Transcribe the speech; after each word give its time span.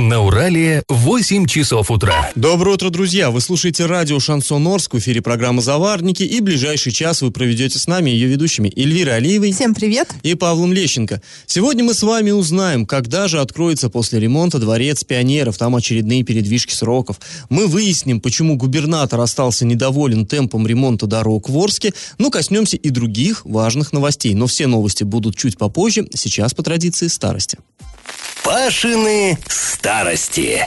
На 0.00 0.22
Урале 0.22 0.82
8 0.88 1.44
часов 1.44 1.90
утра. 1.90 2.30
Доброе 2.34 2.76
утро, 2.76 2.88
друзья! 2.88 3.30
Вы 3.30 3.42
слушаете 3.42 3.84
радио 3.84 4.18
«Шансон 4.18 4.66
Орск» 4.66 4.94
в 4.94 4.98
эфире 4.98 5.20
программы 5.20 5.60
«Заварники» 5.60 6.22
и 6.22 6.40
ближайший 6.40 6.90
час 6.90 7.20
вы 7.20 7.30
проведете 7.30 7.78
с 7.78 7.86
нами 7.86 8.08
ее 8.08 8.26
ведущими 8.26 8.72
Эльвирой 8.74 9.16
Алиевой 9.16 9.52
Всем 9.52 9.74
привет! 9.74 10.08
и 10.22 10.34
Павлом 10.34 10.72
Лещенко. 10.72 11.20
Сегодня 11.44 11.84
мы 11.84 11.92
с 11.92 12.02
вами 12.02 12.30
узнаем, 12.30 12.86
когда 12.86 13.28
же 13.28 13.40
откроется 13.40 13.90
после 13.90 14.20
ремонта 14.20 14.58
дворец 14.58 15.04
пионеров, 15.04 15.58
там 15.58 15.76
очередные 15.76 16.22
передвижки 16.22 16.72
сроков. 16.72 17.20
Мы 17.50 17.66
выясним, 17.66 18.22
почему 18.22 18.56
губернатор 18.56 19.20
остался 19.20 19.66
недоволен 19.66 20.24
темпом 20.24 20.66
ремонта 20.66 21.06
дорог 21.08 21.50
в 21.50 21.58
Орске, 21.58 21.92
ну, 22.16 22.30
коснемся 22.30 22.78
и 22.78 22.88
других 22.88 23.44
важных 23.44 23.92
новостей. 23.92 24.32
Но 24.32 24.46
все 24.46 24.66
новости 24.66 25.04
будут 25.04 25.36
чуть 25.36 25.58
попозже, 25.58 26.08
сейчас 26.14 26.54
по 26.54 26.62
традиции 26.62 27.08
старости. 27.08 27.58
Пашины 28.42 29.38
старости. 29.48 30.66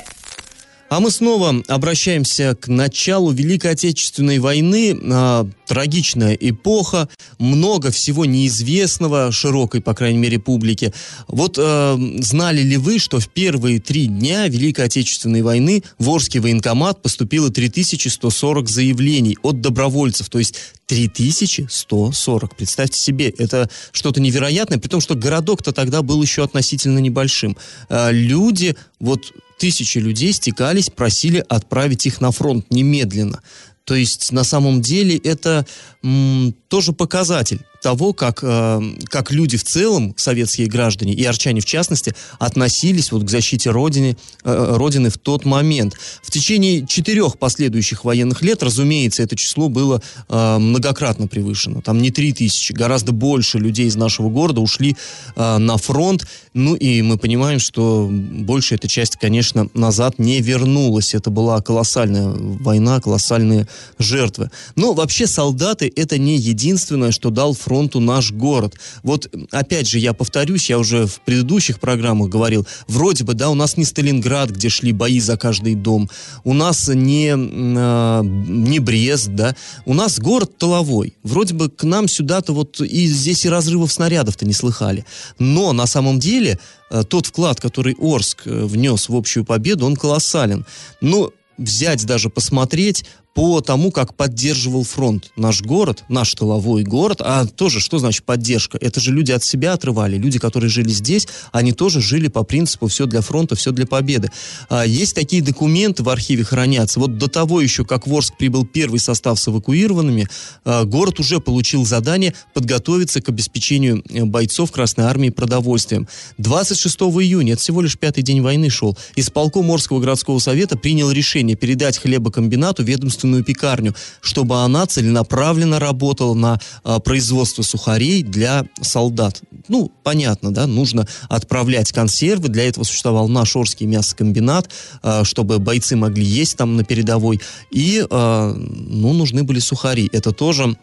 А 0.89 0.99
мы 0.99 1.09
снова 1.09 1.55
обращаемся 1.67 2.55
к 2.55 2.67
началу 2.67 3.31
Великой 3.31 3.71
Отечественной 3.71 4.39
войны. 4.39 4.95
А, 5.11 5.47
трагичная 5.65 6.37
эпоха, 6.39 7.09
много 7.39 7.89
всего 7.89 8.25
неизвестного 8.25 9.31
широкой, 9.31 9.81
по 9.81 9.95
крайней 9.95 10.19
мере, 10.19 10.37
публике. 10.37 10.93
Вот 11.27 11.57
э, 11.57 11.97
знали 12.19 12.61
ли 12.61 12.77
вы, 12.77 12.99
что 12.99 13.19
в 13.19 13.27
первые 13.29 13.79
три 13.79 14.05
дня 14.05 14.47
Великой 14.47 14.85
Отечественной 14.85 15.41
войны 15.41 15.83
в 15.97 16.09
Орский 16.09 16.39
военкомат 16.39 17.01
поступило 17.01 17.49
3140 17.49 18.69
заявлений 18.69 19.37
от 19.41 19.61
добровольцев, 19.61 20.29
то 20.29 20.37
есть 20.37 20.55
3140. 20.85 22.55
Представьте 22.55 22.99
себе, 22.99 23.29
это 23.29 23.69
что-то 23.91 24.21
невероятное, 24.21 24.77
при 24.77 24.89
том, 24.89 25.01
что 25.01 25.15
городок-то 25.15 25.71
тогда 25.71 26.03
был 26.03 26.21
еще 26.21 26.43
относительно 26.43 26.99
небольшим. 26.99 27.57
Э, 27.89 28.11
люди, 28.11 28.75
вот 28.99 29.33
тысячи 29.63 29.97
людей 29.97 30.33
стекались, 30.33 30.89
просили 30.89 31.41
отправить 31.47 32.05
их 32.05 32.19
на 32.19 32.31
фронт 32.31 32.69
немедленно. 32.69 33.41
То 33.85 33.95
есть 33.95 34.33
на 34.33 34.43
самом 34.43 34.81
деле 34.81 35.15
это 35.15 35.65
м, 36.03 36.53
тоже 36.67 36.91
показатель 36.91 37.61
того, 37.83 38.13
как, 38.13 38.39
э, 38.41 38.81
как 39.09 39.31
люди 39.31 39.57
в 39.57 39.63
целом, 39.63 40.13
советские 40.17 40.67
граждане 40.67 41.13
и 41.13 41.23
арчане 41.25 41.59
в 41.59 41.65
частности, 41.65 42.15
относились 42.39 43.11
вот 43.11 43.25
к 43.25 43.29
защите 43.29 43.69
Родины, 43.71 44.17
э, 44.43 44.75
Родины 44.77 45.09
в 45.09 45.17
тот 45.17 45.43
момент. 45.43 45.95
В 46.23 46.31
течение 46.31 46.87
четырех 46.87 47.37
последующих 47.37 48.05
военных 48.05 48.41
лет, 48.41 48.63
разумеется, 48.63 49.21
это 49.21 49.35
число 49.35 49.67
было 49.67 50.01
э, 50.29 50.57
многократно 50.57 51.27
превышено. 51.27 51.81
Там 51.81 52.01
не 52.01 52.09
три 52.09 52.31
тысячи, 52.31 52.71
гораздо 52.71 53.11
больше 53.11 53.59
людей 53.59 53.87
из 53.87 53.97
нашего 53.97 54.29
города 54.29 54.61
ушли 54.61 54.95
э, 55.35 55.57
на 55.57 55.77
фронт. 55.77 56.25
Ну 56.53 56.75
и 56.75 57.01
мы 57.01 57.17
понимаем, 57.17 57.59
что 57.59 58.09
большая 58.09 58.79
эта 58.79 58.87
часть, 58.87 59.17
конечно, 59.17 59.67
назад 59.73 60.19
не 60.19 60.39
вернулась. 60.39 61.13
Это 61.13 61.29
была 61.29 61.59
колоссальная 61.61 62.29
война, 62.29 63.01
колоссальные 63.01 63.67
жертвы. 63.99 64.51
Но 64.77 64.93
вообще 64.93 65.27
солдаты 65.27 65.91
это 65.93 66.17
не 66.17 66.37
единственное, 66.37 67.11
что 67.11 67.29
дал 67.29 67.53
фронт 67.53 67.72
фронту 67.73 67.99
наш 67.99 68.31
город. 68.31 68.75
Вот, 69.01 69.29
опять 69.51 69.87
же, 69.87 69.97
я 69.97 70.13
повторюсь, 70.13 70.69
я 70.69 70.77
уже 70.77 71.07
в 71.07 71.21
предыдущих 71.21 71.79
программах 71.79 72.29
говорил, 72.29 72.67
вроде 72.87 73.23
бы, 73.23 73.33
да, 73.33 73.49
у 73.49 73.55
нас 73.55 73.77
не 73.77 73.85
Сталинград, 73.85 74.51
где 74.51 74.69
шли 74.69 74.91
бои 74.91 75.19
за 75.19 75.37
каждый 75.37 75.73
дом, 75.73 76.07
у 76.43 76.53
нас 76.53 76.87
не, 76.87 77.29
э, 77.29 78.21
не 78.23 78.79
Брест, 78.79 79.29
да, 79.29 79.55
у 79.85 79.95
нас 79.95 80.19
город 80.19 80.55
тыловой. 80.59 81.15
Вроде 81.23 81.55
бы 81.55 81.69
к 81.69 81.83
нам 81.83 82.07
сюда-то 82.07 82.53
вот 82.53 82.79
и 82.79 83.07
здесь 83.07 83.45
и 83.45 83.49
разрывов 83.49 83.91
снарядов-то 83.91 84.45
не 84.45 84.53
слыхали. 84.53 85.03
Но 85.39 85.73
на 85.73 85.87
самом 85.87 86.19
деле 86.19 86.59
э, 86.91 87.03
тот 87.03 87.25
вклад, 87.25 87.59
который 87.59 87.95
Орск 87.99 88.43
э, 88.45 88.65
внес 88.65 89.09
в 89.09 89.15
общую 89.15 89.45
победу, 89.45 89.87
он 89.87 89.95
колоссален. 89.95 90.63
Ну, 91.01 91.31
взять 91.57 92.05
даже 92.05 92.29
посмотреть 92.29 93.05
по 93.33 93.61
тому, 93.61 93.91
как 93.91 94.15
поддерживал 94.15 94.83
фронт 94.83 95.31
наш 95.35 95.61
город, 95.61 96.03
наш 96.07 96.33
тыловой 96.35 96.83
город, 96.83 97.17
а 97.21 97.45
тоже, 97.45 97.79
что 97.79 97.97
значит 97.97 98.23
поддержка? 98.25 98.77
Это 98.79 98.99
же 98.99 99.11
люди 99.11 99.31
от 99.31 99.43
себя 99.43 99.73
отрывали, 99.73 100.17
люди, 100.17 100.37
которые 100.37 100.69
жили 100.69 100.89
здесь, 100.89 101.27
они 101.51 101.71
тоже 101.71 101.99
жили 101.99 102.27
по 102.27 102.43
принципу 102.43 102.87
все 102.87 103.07
для 103.07 103.21
фронта, 103.21 103.55
все 103.55 103.71
для 103.71 103.87
победы. 103.87 104.31
А, 104.69 104.85
есть 104.85 105.15
такие 105.15 105.41
документы 105.41 106.03
в 106.03 106.09
архиве 106.09 106.43
хранятся. 106.43 106.99
Вот 106.99 107.17
до 107.17 107.27
того 107.27 107.59
еще, 107.59 107.85
как 107.85 108.05
в 108.05 108.13
Орск 108.13 108.37
прибыл 108.37 108.65
первый 108.65 108.99
состав 108.99 109.39
с 109.39 109.47
эвакуированными, 109.47 110.27
а, 110.63 110.83
город 110.83 111.19
уже 111.19 111.39
получил 111.39 111.85
задание 111.85 112.35
подготовиться 112.53 113.21
к 113.21 113.29
обеспечению 113.29 114.03
э, 114.09 114.25
бойцов 114.25 114.71
Красной 114.71 115.05
Армии 115.05 115.29
продовольствием. 115.29 116.07
26 116.37 117.01
июня, 117.01 117.53
это 117.53 117.61
всего 117.61 117.81
лишь 117.81 117.97
пятый 117.97 118.21
день 118.21 118.41
войны 118.41 118.69
шел, 118.69 118.95
исполком 119.15 119.71
Орского 119.71 119.99
городского 119.99 120.37
совета 120.37 120.77
принял 120.77 121.09
решение 121.09 121.55
передать 121.55 121.97
хлебокомбинату 121.97 122.83
ведомству 122.83 123.22
собственную 123.23 123.43
пекарню, 123.43 123.95
чтобы 124.21 124.61
она 124.63 124.85
целенаправленно 124.85 125.79
работала 125.79 126.33
на 126.33 126.59
а, 126.83 126.99
производство 126.99 127.63
сухарей 127.63 128.21
для 128.21 128.65
солдат. 128.81 129.41
Ну, 129.69 129.91
понятно, 130.03 130.53
да, 130.53 130.67
нужно 130.67 131.07
отправлять 131.29 131.93
консервы, 131.93 132.49
для 132.49 132.67
этого 132.67 132.83
существовал 132.83 133.29
наш 133.29 133.55
Орский 133.55 133.85
мясокомбинат, 133.85 134.69
а, 135.01 135.23
чтобы 135.23 135.59
бойцы 135.59 135.95
могли 135.95 136.25
есть 136.25 136.57
там 136.57 136.75
на 136.75 136.83
передовой, 136.83 137.39
и, 137.71 138.05
а, 138.09 138.53
ну, 138.53 139.13
нужны 139.13 139.43
были 139.43 139.59
сухари. 139.59 140.09
Это 140.11 140.31
тоже 140.31 140.75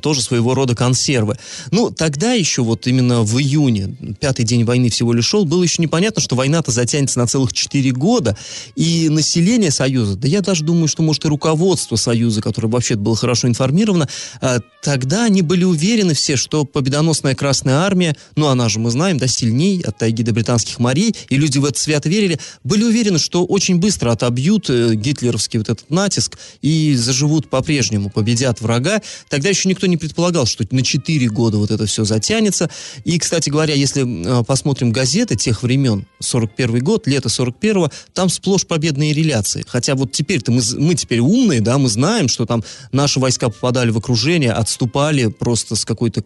тоже 0.00 0.22
своего 0.22 0.54
рода 0.54 0.74
консервы. 0.74 1.36
Ну, 1.70 1.90
тогда 1.90 2.32
еще 2.32 2.62
вот 2.62 2.86
именно 2.86 3.22
в 3.22 3.38
июне, 3.38 3.96
пятый 4.20 4.44
день 4.44 4.64
войны 4.64 4.90
всего 4.90 5.12
лишь 5.12 5.26
шел, 5.26 5.44
было 5.44 5.62
еще 5.62 5.82
непонятно, 5.82 6.20
что 6.22 6.36
война-то 6.36 6.70
затянется 6.70 7.18
на 7.18 7.26
целых 7.26 7.52
четыре 7.52 7.90
года, 7.90 8.36
и 8.76 9.08
население 9.08 9.70
Союза, 9.70 10.16
да 10.16 10.28
я 10.28 10.40
даже 10.40 10.64
думаю, 10.64 10.88
что, 10.88 11.02
может, 11.02 11.24
и 11.24 11.28
руководство 11.28 11.96
Союза, 11.96 12.42
которое 12.42 12.68
вообще 12.68 12.96
было 12.96 13.16
хорошо 13.16 13.48
информировано, 13.48 14.08
э, 14.40 14.58
тогда 14.82 15.24
они 15.24 15.42
были 15.42 15.64
уверены 15.64 16.14
все, 16.14 16.36
что 16.36 16.64
победоносная 16.64 17.34
Красная 17.34 17.76
Армия, 17.76 18.16
ну, 18.36 18.46
она 18.48 18.68
же, 18.68 18.78
мы 18.78 18.90
знаем, 18.90 19.18
да, 19.18 19.26
сильней 19.26 19.80
от 19.82 19.98
тайги 19.98 20.22
до 20.22 20.32
британских 20.32 20.78
морей, 20.78 21.14
и 21.28 21.36
люди 21.36 21.58
в 21.58 21.64
это 21.64 21.78
свято 21.78 22.08
верили, 22.08 22.38
были 22.64 22.84
уверены, 22.84 23.18
что 23.18 23.44
очень 23.44 23.78
быстро 23.78 24.12
отобьют 24.12 24.70
э, 24.70 24.94
гитлеровский 24.94 25.58
вот 25.58 25.68
этот 25.68 25.90
натиск 25.90 26.38
и 26.62 26.94
заживут 26.94 27.48
по-прежнему, 27.48 28.10
победят 28.10 28.60
врага. 28.60 29.00
Тогда 29.28 29.48
еще 29.48 29.67
никто 29.68 29.86
не 29.86 29.96
предполагал, 29.96 30.46
что 30.46 30.64
на 30.70 30.82
4 30.82 31.28
года 31.28 31.58
вот 31.58 31.70
это 31.70 31.86
все 31.86 32.04
затянется. 32.04 32.70
И, 33.04 33.18
кстати 33.18 33.50
говоря, 33.50 33.74
если 33.74 34.40
э, 34.40 34.44
посмотрим 34.44 34.92
газеты 34.92 35.36
тех 35.36 35.62
времен, 35.62 36.06
41 36.20 36.78
год, 36.80 37.06
лето 37.06 37.28
41-го, 37.28 37.90
там 38.12 38.28
сплошь 38.28 38.66
победные 38.66 39.12
реляции. 39.12 39.64
Хотя 39.66 39.94
вот 39.94 40.12
теперь-то 40.12 40.52
мы, 40.52 40.62
мы 40.78 40.94
теперь 40.94 41.20
умные, 41.20 41.60
да, 41.60 41.78
мы 41.78 41.88
знаем, 41.88 42.28
что 42.28 42.46
там 42.46 42.62
наши 42.92 43.20
войска 43.20 43.48
попадали 43.48 43.90
в 43.90 43.98
окружение, 43.98 44.52
отступали 44.52 45.26
просто 45.26 45.76
с 45.76 45.84
какой-то 45.84 46.24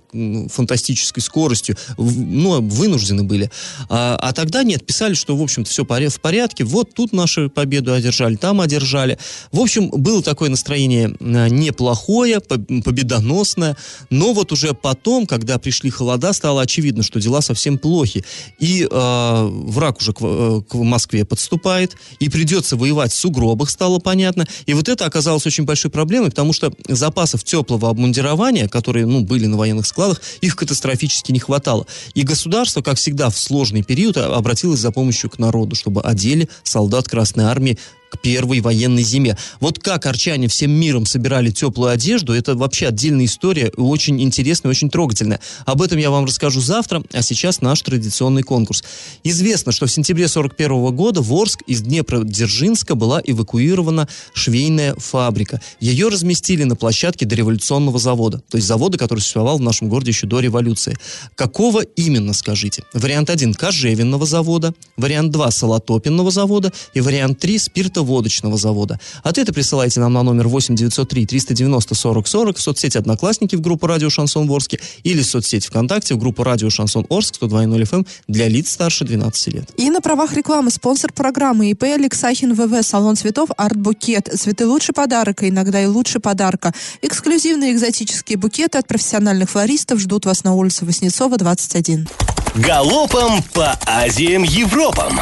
фантастической 0.49 1.23
скоростью, 1.23 1.77
ну, 1.99 2.61
вынуждены 2.61 3.23
были. 3.23 3.51
А, 3.89 4.17
а 4.21 4.33
тогда 4.33 4.63
нет, 4.63 4.87
писали, 4.87 5.15
что, 5.15 5.37
в 5.37 5.43
общем-то, 5.43 5.71
все 5.71 5.85
в 5.85 6.21
порядке, 6.21 6.65
вот 6.65 6.95
тут 6.95 7.13
нашу 7.13 7.51
победу 7.51 7.93
одержали, 7.93 8.37
там 8.37 8.61
одержали. 8.61 9.19
В 9.51 9.61
общем, 9.61 9.91
было 9.91 10.23
такое 10.23 10.49
настроение 10.49 11.15
э, 11.19 11.49
неплохое, 11.49 12.41
победоносное, 12.41 13.32
сносная. 13.33 13.77
Но 14.11 14.33
вот 14.33 14.53
уже 14.53 14.75
потом, 14.75 15.27
когда 15.27 15.59
пришли 15.59 15.91
холода, 15.91 16.33
стало 16.33 16.63
очевидно, 16.63 17.03
что 17.03 17.21
дела 17.21 17.41
совсем 17.41 17.79
плохи. 17.79 18.25
И 18.59 18.87
э, 18.91 19.49
враг 19.51 19.99
уже 19.99 20.13
к, 20.13 20.19
э, 20.21 20.61
к 20.69 20.75
Москве 20.75 21.25
подступает, 21.25 21.97
и 22.21 22.29
придется 22.29 22.77
воевать 22.77 23.13
в 23.13 23.17
сугробах, 23.17 23.71
стало 23.71 23.99
понятно. 23.99 24.47
И 24.67 24.75
вот 24.75 24.89
это 24.89 25.07
оказалось 25.07 25.47
очень 25.47 25.65
большой 25.65 25.91
проблемой, 25.91 26.31
потому 26.31 26.53
что 26.53 26.73
запасов 26.89 27.43
теплого 27.45 27.89
обмундирования, 27.89 28.69
которые 28.69 29.07
ну, 29.07 29.21
были 29.23 29.47
на 29.47 29.57
военных 29.57 29.87
складах, 29.87 30.21
их 30.43 30.57
катастрофически 30.57 31.33
не 31.33 31.39
хватало. 31.39 31.87
И 32.15 32.23
государство, 32.23 32.83
как 32.83 32.99
всегда 32.99 33.31
в 33.31 33.39
сложный 33.39 33.83
период, 33.83 34.17
обратилось 34.19 34.81
за 34.81 34.91
помощью 34.91 35.31
к 35.31 35.39
народу, 35.39 35.75
чтобы 35.75 36.03
одели 36.03 36.49
солдат 36.65 37.09
Красной 37.09 37.45
Армии 37.45 37.79
к 38.13 38.19
первой 38.19 38.61
военной 38.61 39.03
зиме. 39.03 39.39
Вот 39.59 39.79
как 39.79 40.05
арчане 40.05 40.47
всем 40.47 40.71
миром 40.71 41.07
собирали 41.07 41.51
теплую 41.51 41.91
одежду, 41.91 42.35
это 42.35 42.55
вообще 42.55 42.89
отдельная 42.89 43.25
история, 43.25 43.73
очень 43.79 44.21
интересная, 44.21 44.71
очень 44.71 44.91
трогательная. 44.91 45.41
Об 45.65 45.81
этом 45.81 45.97
я 45.97 46.11
вам 46.11 46.27
расскажу 46.27 46.61
завтра, 46.61 47.03
а 47.13 47.23
сейчас 47.23 47.63
наш 47.63 47.81
традиционный 47.81 48.43
конкурс. 48.43 48.85
Известно, 49.25 49.73
что 49.73 49.87
в 49.87 49.91
сентябре 49.91 50.29
41 50.29 50.95
года 50.95 51.23
в 51.23 51.33
Орск 51.33 51.63
из 51.67 51.81
Днепродзержинска 51.81 52.95
была 52.95 53.23
эвакуирована 53.25 54.07
швейная 54.35 54.95
фабрика. 54.97 55.63
Ее 55.81 56.09
разместили 56.09 56.65
на 56.65 56.77
площадке 56.77 57.25
дореволюционного 57.25 57.99
завода, 57.99 58.43
то 58.51 58.59
есть 58.59 58.69
завода, 58.69 58.99
который 58.99 59.21
существовал 59.21 59.57
в 59.57 59.63
нашем 59.63 59.89
городе 59.89 60.11
еще 60.11 60.27
до 60.27 60.41
революции. 60.41 60.99
Какого 61.35 61.81
именно, 61.81 62.35
скажите? 62.35 62.85
Вариант 62.93 63.31
1– 63.31 63.55
кожевенного 63.55 64.27
завода, 64.27 64.75
вариант 64.99 65.33
2– 65.33 65.51
солотопенного 65.51 66.31
завода 66.31 66.73
и 66.93 67.01
вариант 67.01 67.39
3– 67.39 67.59
спиртового 67.59 68.02
водочного 68.03 68.57
завода. 68.57 69.01
Ответы 69.23 69.53
присылайте 69.53 70.01
нам 70.01 70.13
на 70.13 70.23
номер 70.23 70.49
8 70.49 70.75
903 70.75 71.27
390 71.27 71.95
40 71.95 72.27
40 72.29 72.57
в 72.57 72.61
соцсети 72.61 72.99
«Одноклассники» 72.99 73.57
в 73.57 73.61
группу 73.61 73.87
«Радио 73.87 74.11
Шансон 74.11 74.51
Орске» 74.51 74.81
или 75.03 75.23
в 75.23 75.27
соцсети 75.27 75.67
ВКонтакте 75.69 76.15
в 76.15 76.19
группу 76.19 76.43
«Радио 76.43 76.71
Шансон 76.71 77.07
Орск» 77.09 77.37
102.0 77.41 77.83
FM 77.83 78.07
для 78.29 78.49
лиц 78.49 78.71
старше 78.71 79.05
12 79.05 79.55
лет. 79.55 79.71
И 79.77 79.91
на 79.91 80.01
правах 80.01 80.33
рекламы 80.35 80.71
спонсор 80.71 81.13
программы 81.13 81.71
ИП 81.71 81.85
Алексахин 81.85 82.55
ВВ, 82.55 82.83
салон 82.85 83.17
цветов 83.17 83.51
Арт 83.57 83.77
Букет. 83.77 84.29
Цветы 84.35 84.67
лучший 84.67 84.95
подарок, 84.95 85.43
а 85.43 85.49
иногда 85.49 85.83
и 85.83 85.87
лучше 85.87 86.21
подарка. 86.21 86.73
Эксклюзивные 87.03 87.73
экзотические 87.73 88.39
букеты 88.39 88.79
от 88.79 88.87
профессиональных 88.87 89.51
флористов 89.51 90.01
ждут 90.01 90.27
вас 90.27 90.45
на 90.45 90.55
улице 90.55 90.85
Воснецова, 90.85 91.37
21. 91.37 92.09
Галопом 92.55 93.43
по 93.55 93.79
Азиям 93.87 94.43
Европам! 94.43 95.21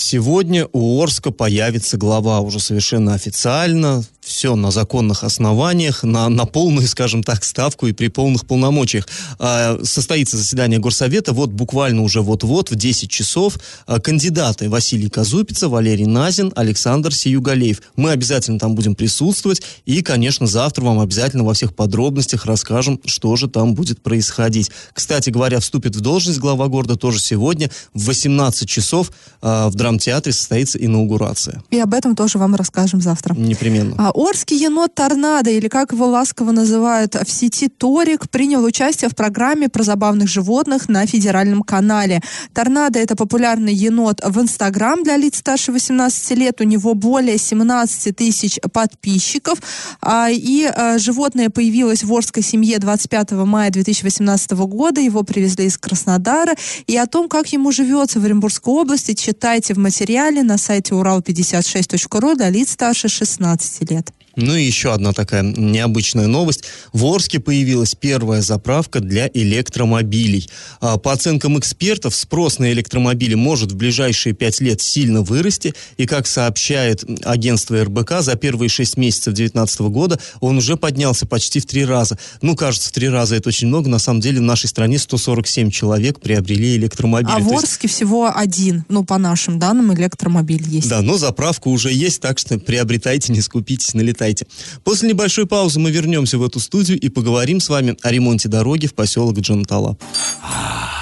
Сегодня 0.00 0.68
у 0.72 1.02
Орска 1.02 1.32
появится 1.32 1.96
глава 1.96 2.38
уже 2.38 2.60
совершенно 2.60 3.14
официально 3.14 4.04
все 4.28 4.54
на 4.54 4.70
законных 4.70 5.24
основаниях, 5.24 6.04
на, 6.04 6.28
на 6.28 6.44
полную, 6.44 6.86
скажем 6.88 7.22
так, 7.22 7.44
ставку 7.44 7.86
и 7.86 7.92
при 7.92 8.08
полных 8.08 8.46
полномочиях. 8.46 9.08
А, 9.38 9.80
состоится 9.82 10.36
заседание 10.36 10.78
Горсовета, 10.78 11.32
вот 11.32 11.50
буквально 11.50 12.02
уже 12.02 12.20
вот-вот 12.20 12.70
в 12.70 12.76
10 12.76 13.10
часов 13.10 13.58
а, 13.86 13.98
кандидаты 13.98 14.68
Василий 14.68 15.08
Казупица, 15.08 15.68
Валерий 15.68 16.06
Назин, 16.06 16.52
Александр 16.54 17.14
Сиюгалеев. 17.14 17.80
Мы 17.96 18.10
обязательно 18.10 18.58
там 18.58 18.74
будем 18.74 18.94
присутствовать 18.94 19.62
и, 19.86 20.02
конечно, 20.02 20.46
завтра 20.46 20.84
вам 20.84 21.00
обязательно 21.00 21.44
во 21.44 21.54
всех 21.54 21.74
подробностях 21.74 22.44
расскажем, 22.46 23.00
что 23.06 23.34
же 23.36 23.48
там 23.48 23.74
будет 23.74 24.02
происходить. 24.02 24.70
Кстати 24.92 25.30
говоря, 25.30 25.60
вступит 25.60 25.96
в 25.96 26.00
должность 26.00 26.38
глава 26.38 26.68
города 26.68 26.96
тоже 26.96 27.18
сегодня 27.18 27.70
в 27.94 28.04
18 28.06 28.68
часов 28.68 29.10
а, 29.40 29.68
в 29.68 29.74
драмтеатре 29.74 30.32
состоится 30.32 30.78
инаугурация. 30.78 31.62
И 31.70 31.78
об 31.78 31.94
этом 31.94 32.14
тоже 32.14 32.38
вам 32.38 32.54
расскажем 32.54 33.00
завтра. 33.00 33.34
Непременно. 33.34 33.94
А, 33.98 34.10
Орский 34.18 34.56
енот 34.56 34.96
Торнадо, 34.96 35.48
или 35.48 35.68
как 35.68 35.92
его 35.92 36.06
ласково 36.06 36.50
называют 36.50 37.14
в 37.14 37.30
сети 37.30 37.68
Торик, 37.68 38.28
принял 38.28 38.64
участие 38.64 39.08
в 39.08 39.14
программе 39.14 39.68
про 39.68 39.84
забавных 39.84 40.28
животных 40.28 40.88
на 40.88 41.06
федеральном 41.06 41.62
канале. 41.62 42.20
Торнадо– 42.52 42.98
это 42.98 43.14
популярный 43.14 43.72
енот 43.72 44.20
в 44.24 44.40
Инстаграм 44.40 45.04
для 45.04 45.16
лиц 45.16 45.38
старше 45.38 45.70
18 45.70 46.36
лет. 46.36 46.60
У 46.60 46.64
него 46.64 46.94
более 46.94 47.38
17 47.38 48.16
тысяч 48.16 48.58
подписчиков. 48.72 49.60
А, 50.00 50.28
и 50.32 50.64
а, 50.64 50.98
животное 50.98 51.48
появилось 51.48 52.02
в 52.02 52.12
Орской 52.12 52.42
семье 52.42 52.80
25 52.80 53.30
мая 53.46 53.70
2018 53.70 54.50
года. 54.50 55.00
Его 55.00 55.22
привезли 55.22 55.66
из 55.66 55.78
Краснодара. 55.78 56.56
И 56.88 56.96
о 56.96 57.06
том, 57.06 57.28
как 57.28 57.52
ему 57.52 57.70
живется 57.70 58.18
в 58.18 58.24
Оренбургской 58.24 58.74
области, 58.74 59.14
читайте 59.14 59.74
в 59.74 59.78
материале 59.78 60.42
на 60.42 60.58
сайте 60.58 60.94
урал56.ру 60.94 62.34
для 62.34 62.50
лиц 62.50 62.72
старше 62.72 63.06
16 63.06 63.88
лет. 63.92 64.07
Ну 64.38 64.54
и 64.54 64.62
еще 64.62 64.92
одна 64.92 65.12
такая 65.12 65.42
необычная 65.42 66.28
новость. 66.28 66.64
В 66.92 67.04
Орске 67.04 67.40
появилась 67.40 67.96
первая 67.96 68.40
заправка 68.40 69.00
для 69.00 69.28
электромобилей. 69.34 70.48
А, 70.80 70.96
по 70.96 71.12
оценкам 71.12 71.58
экспертов, 71.58 72.14
спрос 72.14 72.60
на 72.60 72.72
электромобили 72.72 73.34
может 73.34 73.72
в 73.72 73.76
ближайшие 73.76 74.34
пять 74.34 74.60
лет 74.60 74.80
сильно 74.80 75.22
вырасти. 75.22 75.74
И, 75.96 76.06
как 76.06 76.28
сообщает 76.28 77.04
агентство 77.24 77.82
РБК, 77.82 78.20
за 78.20 78.36
первые 78.36 78.68
шесть 78.68 78.96
месяцев 78.96 79.34
2019 79.34 79.80
года 79.80 80.20
он 80.40 80.58
уже 80.58 80.76
поднялся 80.76 81.26
почти 81.26 81.58
в 81.58 81.66
три 81.66 81.84
раза. 81.84 82.16
Ну, 82.40 82.54
кажется, 82.54 82.90
в 82.90 82.92
три 82.92 83.08
раза 83.08 83.34
это 83.34 83.48
очень 83.48 83.66
много. 83.66 83.88
На 83.88 83.98
самом 83.98 84.20
деле 84.20 84.38
в 84.38 84.44
нашей 84.44 84.68
стране 84.68 85.00
147 85.00 85.72
человек 85.72 86.20
приобрели 86.20 86.76
электромобили. 86.76 87.32
А 87.32 87.40
в 87.40 87.52
Орске 87.52 87.88
есть... 87.88 87.96
всего 87.96 88.30
один, 88.32 88.84
ну, 88.88 89.04
по 89.04 89.18
нашим 89.18 89.58
данным, 89.58 89.92
электромобиль 89.94 90.62
есть. 90.64 90.88
Да, 90.88 91.02
но 91.02 91.18
заправка 91.18 91.66
уже 91.66 91.92
есть, 91.92 92.20
так 92.20 92.38
что 92.38 92.60
приобретайте, 92.60 93.32
не 93.32 93.40
скупитесь, 93.40 93.94
налетайте 93.94 94.27
сайте. 94.28 94.46
После 94.84 95.08
небольшой 95.08 95.46
паузы 95.46 95.80
мы 95.80 95.90
вернемся 95.90 96.38
в 96.38 96.44
эту 96.44 96.60
студию 96.60 96.98
и 97.00 97.08
поговорим 97.08 97.60
с 97.60 97.68
вами 97.68 97.96
о 98.02 98.10
ремонте 98.10 98.48
дороги 98.48 98.86
в 98.86 98.94
поселок 98.94 99.38
Джанталап. 99.38 100.02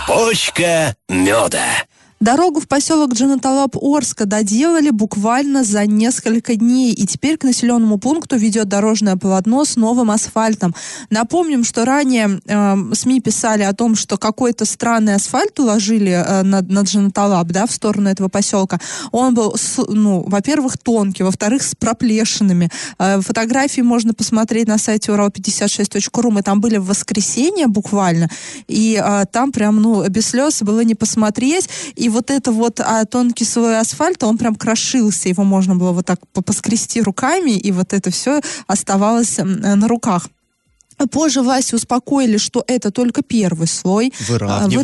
Почка 0.07 0.95
меда. 1.09 1.85
Дорогу 2.19 2.61
в 2.61 2.67
поселок 2.67 3.13
Джанаталап 3.13 3.77
Орска 3.77 4.25
доделали 4.25 4.89
буквально 4.89 5.65
за 5.65 5.85
несколько 5.85 6.57
дней, 6.57 6.95
и 6.95 7.07
теперь 7.07 7.37
к 7.37 7.45
населенному 7.45 7.99
пункту 7.99 8.37
ведет 8.37 8.69
дорожное 8.69 9.17
полотно 9.17 9.67
с 9.67 9.77
новым 9.77 10.11
асфальтом. 10.11 10.75
Напомним, 11.11 11.63
что 11.63 11.85
ранее 11.85 12.41
э, 12.47 12.95
СМИ 12.95 13.21
писали 13.21 13.65
о 13.65 13.75
том, 13.75 13.97
что 13.97 14.17
какой-то 14.17 14.65
странный 14.65 15.15
асфальт 15.15 15.61
уложили 15.61 16.11
э, 16.13 16.43
на, 16.43 16.63
на 16.63 16.81
Джанаталап, 16.81 17.49
да, 17.49 17.67
в 17.67 17.73
сторону 17.73 18.09
этого 18.09 18.29
поселка. 18.29 18.81
Он 19.13 19.35
был, 19.35 19.55
с, 19.55 19.77
ну, 19.87 20.25
во-первых, 20.27 20.79
тонкий, 20.79 21.23
во-вторых, 21.23 21.63
с 21.63 21.75
проплешинами. 21.75 22.71
Э, 22.99 23.21
фотографии 23.21 23.83
можно 23.83 24.15
посмотреть 24.15 24.69
на 24.69 24.79
сайте 24.79 25.13
урал56.ру. 25.13 26.31
Мы 26.31 26.41
там 26.41 26.63
были 26.63 26.79
в 26.79 26.87
воскресенье 26.87 27.67
буквально, 27.67 28.31
и 28.69 28.99
э, 29.05 29.25
там 29.31 29.53
прям, 29.53 29.83
ну, 29.83 30.09
без 30.09 30.29
слез 30.29 30.63
было 30.63 30.81
не 30.81 30.95
посмотреть. 30.95 31.69
И 31.95 32.06
и 32.07 32.09
вот 32.09 32.31
это 32.31 32.53
вот 32.53 32.79
а, 32.79 33.05
тонкий 33.05 33.45
слой 33.45 33.81
асфальта, 33.81 34.29
он 34.29 34.39
прям 34.39 34.55
крошился, 34.55 35.29
его 35.29 35.43
можно 35.43 35.75
было 35.75 35.91
вот 35.91 36.07
так 36.07 36.21
поскрести 36.29 37.03
руками, 37.03 37.51
и 37.51 37.73
вот 37.73 37.93
это 37.93 38.13
все 38.13 38.41
оставалось 38.69 39.39
на 39.39 39.89
руках. 39.89 40.29
Позже 41.11 41.43
власти 41.43 41.75
успокоили, 41.75 42.39
что 42.39 42.65
это 42.67 42.91
только 42.91 43.23
первый 43.23 43.67
слой, 43.67 44.13
выравнивающий, 44.29 44.77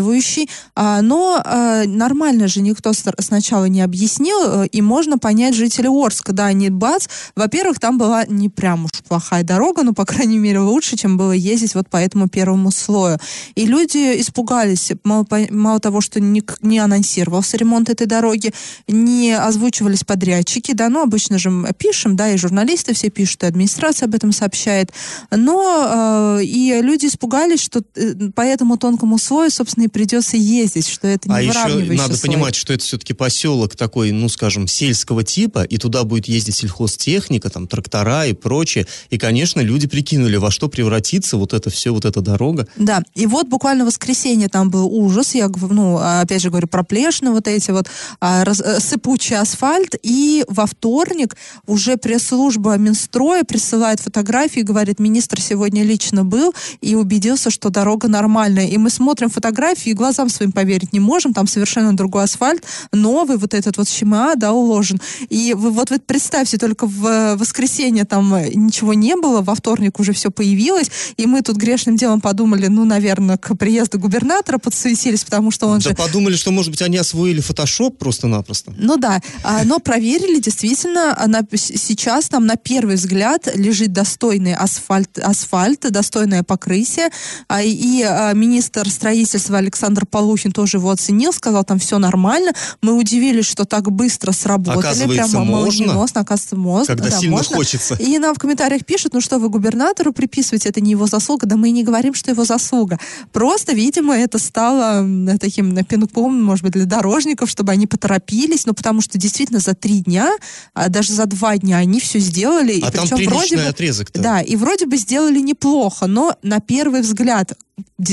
выравнивающий. 0.00 0.50
Но 0.76 1.40
э, 1.44 1.84
нормально 1.86 2.48
же 2.48 2.60
никто 2.60 2.92
сначала 2.92 3.66
не 3.66 3.80
объяснил, 3.80 4.62
э, 4.62 4.66
и 4.66 4.82
можно 4.82 5.16
понять 5.18 5.54
жителей 5.54 5.88
Орска, 5.88 6.32
да, 6.32 6.52
не 6.52 6.70
бац. 6.70 7.06
Во-первых, 7.36 7.78
там 7.78 7.98
была 7.98 8.24
не 8.26 8.48
прям 8.48 8.86
уж 8.86 8.90
плохая 9.06 9.44
дорога, 9.44 9.82
но, 9.82 9.92
по 9.92 10.04
крайней 10.04 10.38
мере, 10.38 10.58
лучше, 10.58 10.96
чем 10.96 11.16
было 11.16 11.32
ездить 11.32 11.74
вот 11.74 11.88
по 11.88 11.98
этому 11.98 12.28
первому 12.28 12.70
слою. 12.72 13.18
И 13.54 13.66
люди 13.66 14.20
испугались, 14.20 14.92
мало, 15.04 15.26
мало 15.50 15.78
того, 15.78 16.00
что 16.00 16.20
не, 16.20 16.42
не 16.62 16.78
анонсировался 16.78 17.56
ремонт 17.56 17.88
этой 17.90 18.06
дороги, 18.06 18.52
не 18.88 19.32
озвучивались 19.32 20.04
подрядчики, 20.04 20.72
да, 20.72 20.88
ну, 20.88 21.02
обычно 21.02 21.38
же 21.38 21.50
мы 21.50 21.72
пишем, 21.72 22.16
да, 22.16 22.30
и 22.30 22.36
журналисты 22.36 22.94
все 22.94 23.10
пишут, 23.10 23.44
и 23.44 23.46
администрация 23.46 24.06
об 24.06 24.14
этом 24.14 24.32
сообщает, 24.32 24.90
но 25.30 25.59
э, 25.62 26.44
и 26.44 26.80
люди 26.82 27.06
испугались, 27.06 27.60
что 27.60 27.82
э, 27.94 28.14
по 28.34 28.42
этому 28.42 28.76
тонкому 28.76 29.18
слою, 29.18 29.50
собственно, 29.50 29.84
и 29.84 29.88
придется 29.88 30.36
ездить, 30.36 30.88
что 30.88 31.08
это 31.08 31.28
не 31.28 31.34
А 31.34 31.40
еще 31.40 31.94
надо 31.94 32.16
слой. 32.16 32.30
понимать, 32.30 32.54
что 32.54 32.72
это 32.72 32.84
все-таки 32.84 33.12
поселок 33.12 33.76
такой, 33.76 34.12
ну, 34.12 34.28
скажем, 34.28 34.66
сельского 34.66 35.24
типа, 35.24 35.62
и 35.62 35.78
туда 35.78 36.04
будет 36.04 36.26
ездить 36.28 36.56
сельхозтехника, 36.56 37.50
там, 37.50 37.66
трактора 37.66 38.26
и 38.26 38.32
прочее. 38.32 38.86
И, 39.10 39.18
конечно, 39.18 39.60
люди 39.60 39.86
прикинули, 39.86 40.36
во 40.36 40.50
что 40.50 40.68
превратится 40.68 41.36
вот 41.36 41.52
это 41.52 41.70
все, 41.70 41.92
вот 41.92 42.04
эта 42.04 42.20
дорога. 42.20 42.66
Да, 42.76 43.02
и 43.14 43.26
вот 43.26 43.48
буквально 43.48 43.84
в 43.84 43.88
воскресенье 43.88 44.48
там 44.48 44.70
был 44.70 44.86
ужас, 44.86 45.34
я, 45.34 45.48
ну, 45.48 45.96
опять 45.96 46.42
же 46.42 46.50
говорю, 46.50 46.68
проплешины 46.68 47.30
вот 47.30 47.48
эти 47.48 47.70
вот, 47.70 47.86
а, 48.20 48.44
раз, 48.44 48.60
э, 48.60 48.80
сыпучий 48.80 49.36
асфальт, 49.36 49.96
и 50.02 50.44
во 50.48 50.66
вторник 50.66 51.36
уже 51.66 51.96
пресс-служба 51.96 52.76
Минстроя 52.76 53.44
присылает 53.44 54.00
фотографии, 54.00 54.60
говорит, 54.60 54.98
министр 54.98 55.40
сегодня 55.50 55.82
лично 55.82 56.24
был 56.24 56.54
и 56.80 56.94
убедился, 56.94 57.50
что 57.50 57.70
дорога 57.70 58.08
нормальная. 58.08 58.68
И 58.68 58.78
мы 58.78 58.90
смотрим 58.90 59.30
фотографии 59.30 59.90
и 59.90 59.94
глазам 59.94 60.28
своим 60.28 60.52
поверить 60.52 60.92
не 60.92 61.00
можем. 61.00 61.32
Там 61.32 61.46
совершенно 61.46 61.96
другой 61.96 62.24
асфальт, 62.24 62.62
новый, 62.92 63.36
вот 63.36 63.54
этот 63.54 63.76
вот 63.76 63.88
щема, 63.88 64.34
да, 64.36 64.52
уложен. 64.52 65.00
И 65.28 65.54
вы 65.54 65.70
вот 65.70 65.90
вы 65.90 65.98
представьте, 65.98 66.56
только 66.56 66.86
в 66.86 67.36
воскресенье 67.36 68.04
там 68.04 68.34
ничего 68.54 68.94
не 68.94 69.16
было, 69.16 69.40
во 69.40 69.54
вторник 69.54 69.98
уже 69.98 70.12
все 70.12 70.30
появилось, 70.30 70.90
и 71.16 71.26
мы 71.26 71.42
тут 71.42 71.56
грешным 71.56 71.96
делом 71.96 72.20
подумали, 72.20 72.68
ну, 72.68 72.84
наверное, 72.84 73.36
к 73.36 73.56
приезду 73.56 73.98
губернатора 73.98 74.58
подсуетились, 74.58 75.24
потому 75.24 75.50
что 75.50 75.66
он 75.66 75.80
да 75.80 75.90
же... 75.90 75.96
подумали, 75.96 76.36
что, 76.36 76.50
может 76.52 76.70
быть, 76.70 76.82
они 76.82 76.96
освоили 76.96 77.40
фотошоп 77.40 77.98
просто-напросто. 77.98 78.72
Ну 78.76 78.96
да, 78.96 79.20
а, 79.42 79.64
но 79.64 79.80
проверили, 79.80 80.40
действительно, 80.40 81.16
она 81.18 81.40
сейчас 81.52 82.28
там 82.28 82.46
на 82.46 82.56
первый 82.56 82.94
взгляд 82.94 83.48
лежит 83.54 83.92
достойный 83.92 84.54
асфальт, 84.54 85.18
асфальт 85.18 85.39
асфальт, 85.40 85.90
достойное 85.90 86.42
покрытие. 86.42 87.10
А, 87.48 87.62
и 87.62 88.02
а, 88.02 88.32
министр 88.34 88.88
строительства 88.88 89.58
Александр 89.58 90.06
Полухин 90.06 90.52
тоже 90.52 90.76
его 90.76 90.90
оценил, 90.90 91.32
сказал, 91.32 91.64
там 91.64 91.78
все 91.78 91.98
нормально. 91.98 92.52
Мы 92.82 92.94
удивились, 92.94 93.46
что 93.46 93.64
так 93.64 93.90
быстро 93.90 94.32
сработали. 94.32 94.78
Оказывается, 94.78 95.30
Прямо 95.30 95.44
можно? 95.44 96.04
Оказывается, 96.04 96.56
можно. 96.56 96.86
Когда 96.86 97.10
да, 97.10 97.18
сильно 97.18 97.36
можно. 97.36 97.56
хочется. 97.56 97.94
И 97.94 98.18
нам 98.18 98.34
в 98.34 98.38
комментариях 98.38 98.84
пишут, 98.84 99.14
ну 99.14 99.20
что 99.20 99.38
вы 99.38 99.48
губернатору 99.48 100.12
приписываете, 100.12 100.68
это 100.68 100.80
не 100.80 100.92
его 100.92 101.06
заслуга. 101.06 101.46
Да 101.46 101.56
мы 101.56 101.68
и 101.68 101.72
не 101.72 101.84
говорим, 101.84 102.14
что 102.14 102.30
его 102.30 102.44
заслуга. 102.44 102.98
Просто, 103.32 103.72
видимо, 103.72 104.16
это 104.16 104.38
стало 104.38 105.06
таким 105.40 105.84
пинком, 105.84 106.42
может 106.42 106.64
быть, 106.64 106.72
для 106.72 106.84
дорожников, 106.84 107.50
чтобы 107.50 107.72
они 107.72 107.86
поторопились, 107.86 108.66
ну 108.66 108.74
потому 108.74 109.00
что 109.00 109.18
действительно 109.18 109.60
за 109.60 109.74
три 109.74 110.00
дня, 110.00 110.30
а 110.74 110.88
даже 110.88 111.12
за 111.12 111.26
два 111.26 111.56
дня 111.56 111.78
они 111.78 112.00
все 112.00 112.18
сделали. 112.18 112.80
А 112.82 112.88
и 112.88 112.92
там 112.92 113.08
причем 113.08 113.30
вроде 113.30 113.56
бы, 113.56 113.62
отрезок 113.62 114.10
-то. 114.10 114.20
Да, 114.20 114.40
и 114.40 114.56
вроде 114.56 114.86
бы 114.86 114.96
сделали 114.96 115.29
сделали 115.30 115.40
неплохо, 115.40 116.06
но 116.06 116.36
на 116.42 116.60
первый 116.60 117.00
взгляд 117.02 117.52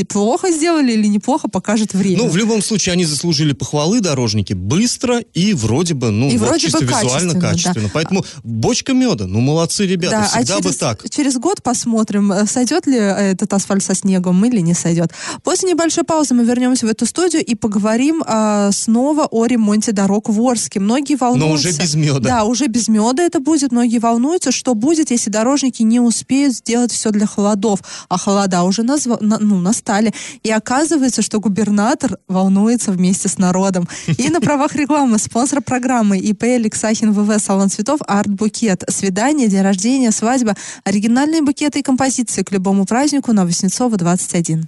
плохо 0.09 0.51
сделали 0.51 0.91
или 0.93 1.07
неплохо, 1.07 1.47
покажет 1.47 1.93
время. 1.93 2.23
Ну, 2.23 2.29
в 2.29 2.37
любом 2.37 2.61
случае, 2.61 2.93
они 2.93 3.05
заслужили 3.05 3.53
похвалы, 3.53 4.01
дорожники, 4.01 4.53
быстро 4.53 5.19
и 5.33 5.53
вроде 5.53 5.93
бы, 5.93 6.11
ну, 6.11 6.29
И 6.29 6.37
вот 6.37 6.49
вроде 6.49 6.63
чисто 6.63 6.79
бы 6.79 6.85
визуально 6.85 7.09
качественно, 7.09 7.33
да. 7.33 7.49
качественно. 7.51 7.89
Поэтому 7.93 8.25
бочка 8.43 8.93
меда, 8.93 9.25
ну, 9.27 9.39
молодцы 9.39 9.85
ребята, 9.85 10.17
Да, 10.17 10.23
а 10.23 10.27
всегда 10.27 10.57
бы 10.57 10.63
через, 10.63 10.77
так. 10.77 11.09
через 11.09 11.37
год 11.37 11.63
посмотрим, 11.63 12.31
э, 12.31 12.45
сойдет 12.47 12.87
ли 12.87 12.97
э, 12.97 13.31
этот 13.31 13.53
асфальт 13.53 13.83
со 13.83 13.95
снегом 13.95 14.43
или 14.45 14.59
не 14.59 14.73
сойдет. 14.73 15.11
После 15.43 15.69
небольшой 15.69 16.03
паузы 16.03 16.33
мы 16.33 16.43
вернемся 16.43 16.85
в 16.85 16.89
эту 16.89 17.05
студию 17.05 17.43
и 17.43 17.55
поговорим 17.55 18.23
а, 18.25 18.71
снова 18.71 19.27
о 19.29 19.45
ремонте 19.45 19.91
дорог 19.91 20.29
в 20.29 20.41
Орске. 20.41 20.79
Многие 20.79 21.15
волнуются. 21.15 21.47
Но 21.67 21.71
уже 21.71 21.81
без 21.81 21.95
меда. 21.95 22.19
Да, 22.19 22.43
уже 22.45 22.67
без 22.67 22.87
меда 22.87 23.23
это 23.23 23.39
будет. 23.39 23.71
Многие 23.71 23.99
волнуются, 23.99 24.51
что 24.51 24.73
будет, 24.75 25.11
если 25.11 25.29
дорожники 25.29 25.83
не 25.83 25.99
успеют 25.99 26.53
сделать 26.53 26.91
все 26.91 27.11
для 27.11 27.25
холодов. 27.25 27.79
А 28.09 28.17
холода 28.17 28.63
уже 28.63 28.83
назва- 28.83 29.17
на- 29.21 29.39
ну, 29.57 29.63
настали. 29.63 30.13
И 30.43 30.51
оказывается, 30.51 31.21
что 31.21 31.39
губернатор 31.39 32.17
волнуется 32.27 32.91
вместе 32.91 33.27
с 33.27 33.37
народом. 33.37 33.87
И 34.17 34.29
на 34.29 34.41
правах 34.41 34.75
рекламы 34.75 35.17
спонсор 35.19 35.61
программы 35.61 36.17
ИП 36.17 36.43
Алексахин 36.43 37.11
ВВ 37.11 37.39
Салон 37.41 37.69
цветов 37.69 37.99
Арт 38.07 38.29
Букет. 38.29 38.83
Свидание, 38.89 39.47
день 39.47 39.61
рождения, 39.61 40.11
свадьба, 40.11 40.55
оригинальные 40.83 41.41
букеты 41.41 41.79
и 41.79 41.83
композиции 41.83 42.43
к 42.43 42.51
любому 42.51 42.85
празднику 42.85 43.33
на 43.33 43.45
Васнецова 43.45 43.97
21. 43.97 44.67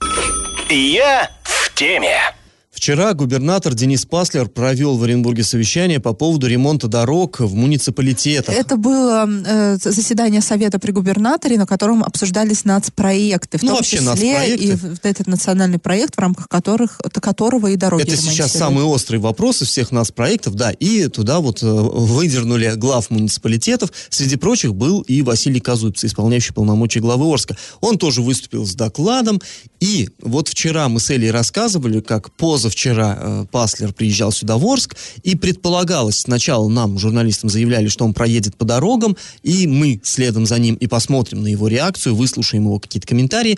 Я 0.70 1.30
в 1.44 1.74
теме. 1.76 2.39
Вчера 2.80 3.14
губернатор 3.14 3.74
Денис 3.74 4.06
Паслер 4.06 4.48
провел 4.48 4.96
в 4.96 5.04
Оренбурге 5.04 5.44
совещание 5.44 6.00
по 6.00 6.14
поводу 6.14 6.48
ремонта 6.48 6.88
дорог 6.88 7.42
в 7.42 7.54
муниципалитетах. 7.54 8.56
Это 8.56 8.78
было 8.78 9.28
э, 9.28 9.76
заседание 9.82 10.40
совета 10.40 10.80
при 10.80 10.92
губернаторе, 10.94 11.58
на 11.58 11.68
котором 11.68 12.06
обсуждались 12.06 12.64
нацпроекты, 12.64 13.58
в 13.58 13.64
Ну, 13.64 13.68
том 13.68 13.78
вообще 13.80 13.98
числе 13.98 14.06
нацпроекты. 14.08 14.66
и 14.66 14.76
вот 14.76 15.00
этот 15.04 15.28
национальный 15.28 15.78
проект, 15.78 16.16
в 16.16 16.20
рамках 16.20 16.48
которых, 16.48 17.02
которого 17.22 17.68
и 17.68 17.76
дороги 17.76 18.04
Это 18.04 18.16
сейчас 18.16 18.54
самый 18.54 18.86
острый 18.86 19.18
вопрос 19.18 19.62
из 19.62 19.68
всех 19.68 19.92
нас 19.92 20.14
проектов, 20.14 20.56
да, 20.56 20.72
и 20.72 21.10
туда 21.10 21.42
вот 21.42 21.62
э, 21.62 21.66
выдернули 21.70 22.72
глав 22.78 23.10
муниципалитетов. 23.10 23.92
Среди 24.08 24.38
прочих 24.38 24.74
был 24.74 25.02
и 25.02 25.22
Василий 25.22 25.60
Казубец, 25.60 26.06
исполняющий 26.06 26.54
полномочия 26.54 27.02
главы 27.02 27.30
Орска. 27.30 27.58
Он 27.82 27.98
тоже 27.98 28.22
выступил 28.22 28.66
с 28.66 28.74
докладом, 28.74 29.42
и 29.82 30.08
вот 30.22 30.48
вчера 30.48 30.88
мы 30.88 31.02
с 31.02 31.10
Элей 31.10 31.30
рассказывали, 31.30 32.00
как 32.00 32.32
позавчера 32.70 33.18
э, 33.20 33.46
Паслер 33.52 33.94
приезжал 33.94 34.32
сюда 34.32 34.58
в 34.58 34.66
Орск, 34.66 34.96
и 35.24 35.36
предполагалось, 35.36 36.20
сначала 36.20 36.70
нам, 36.70 37.00
журналистам, 37.00 37.50
заявляли, 37.50 37.88
что 37.88 38.06
он 38.06 38.14
проедет 38.14 38.56
по 38.56 38.66
дорогам, 38.66 39.18
и 39.44 39.66
мы 39.68 40.00
следом 40.04 40.46
за 40.46 40.60
ним 40.60 40.76
и 40.76 40.88
посмотрим 40.88 41.42
на 41.44 41.48
его 41.48 41.68
реакцию, 41.68 42.16
выслушаем 42.16 42.66
его 42.66 42.80
какие-то 42.80 43.08
комментарии. 43.08 43.58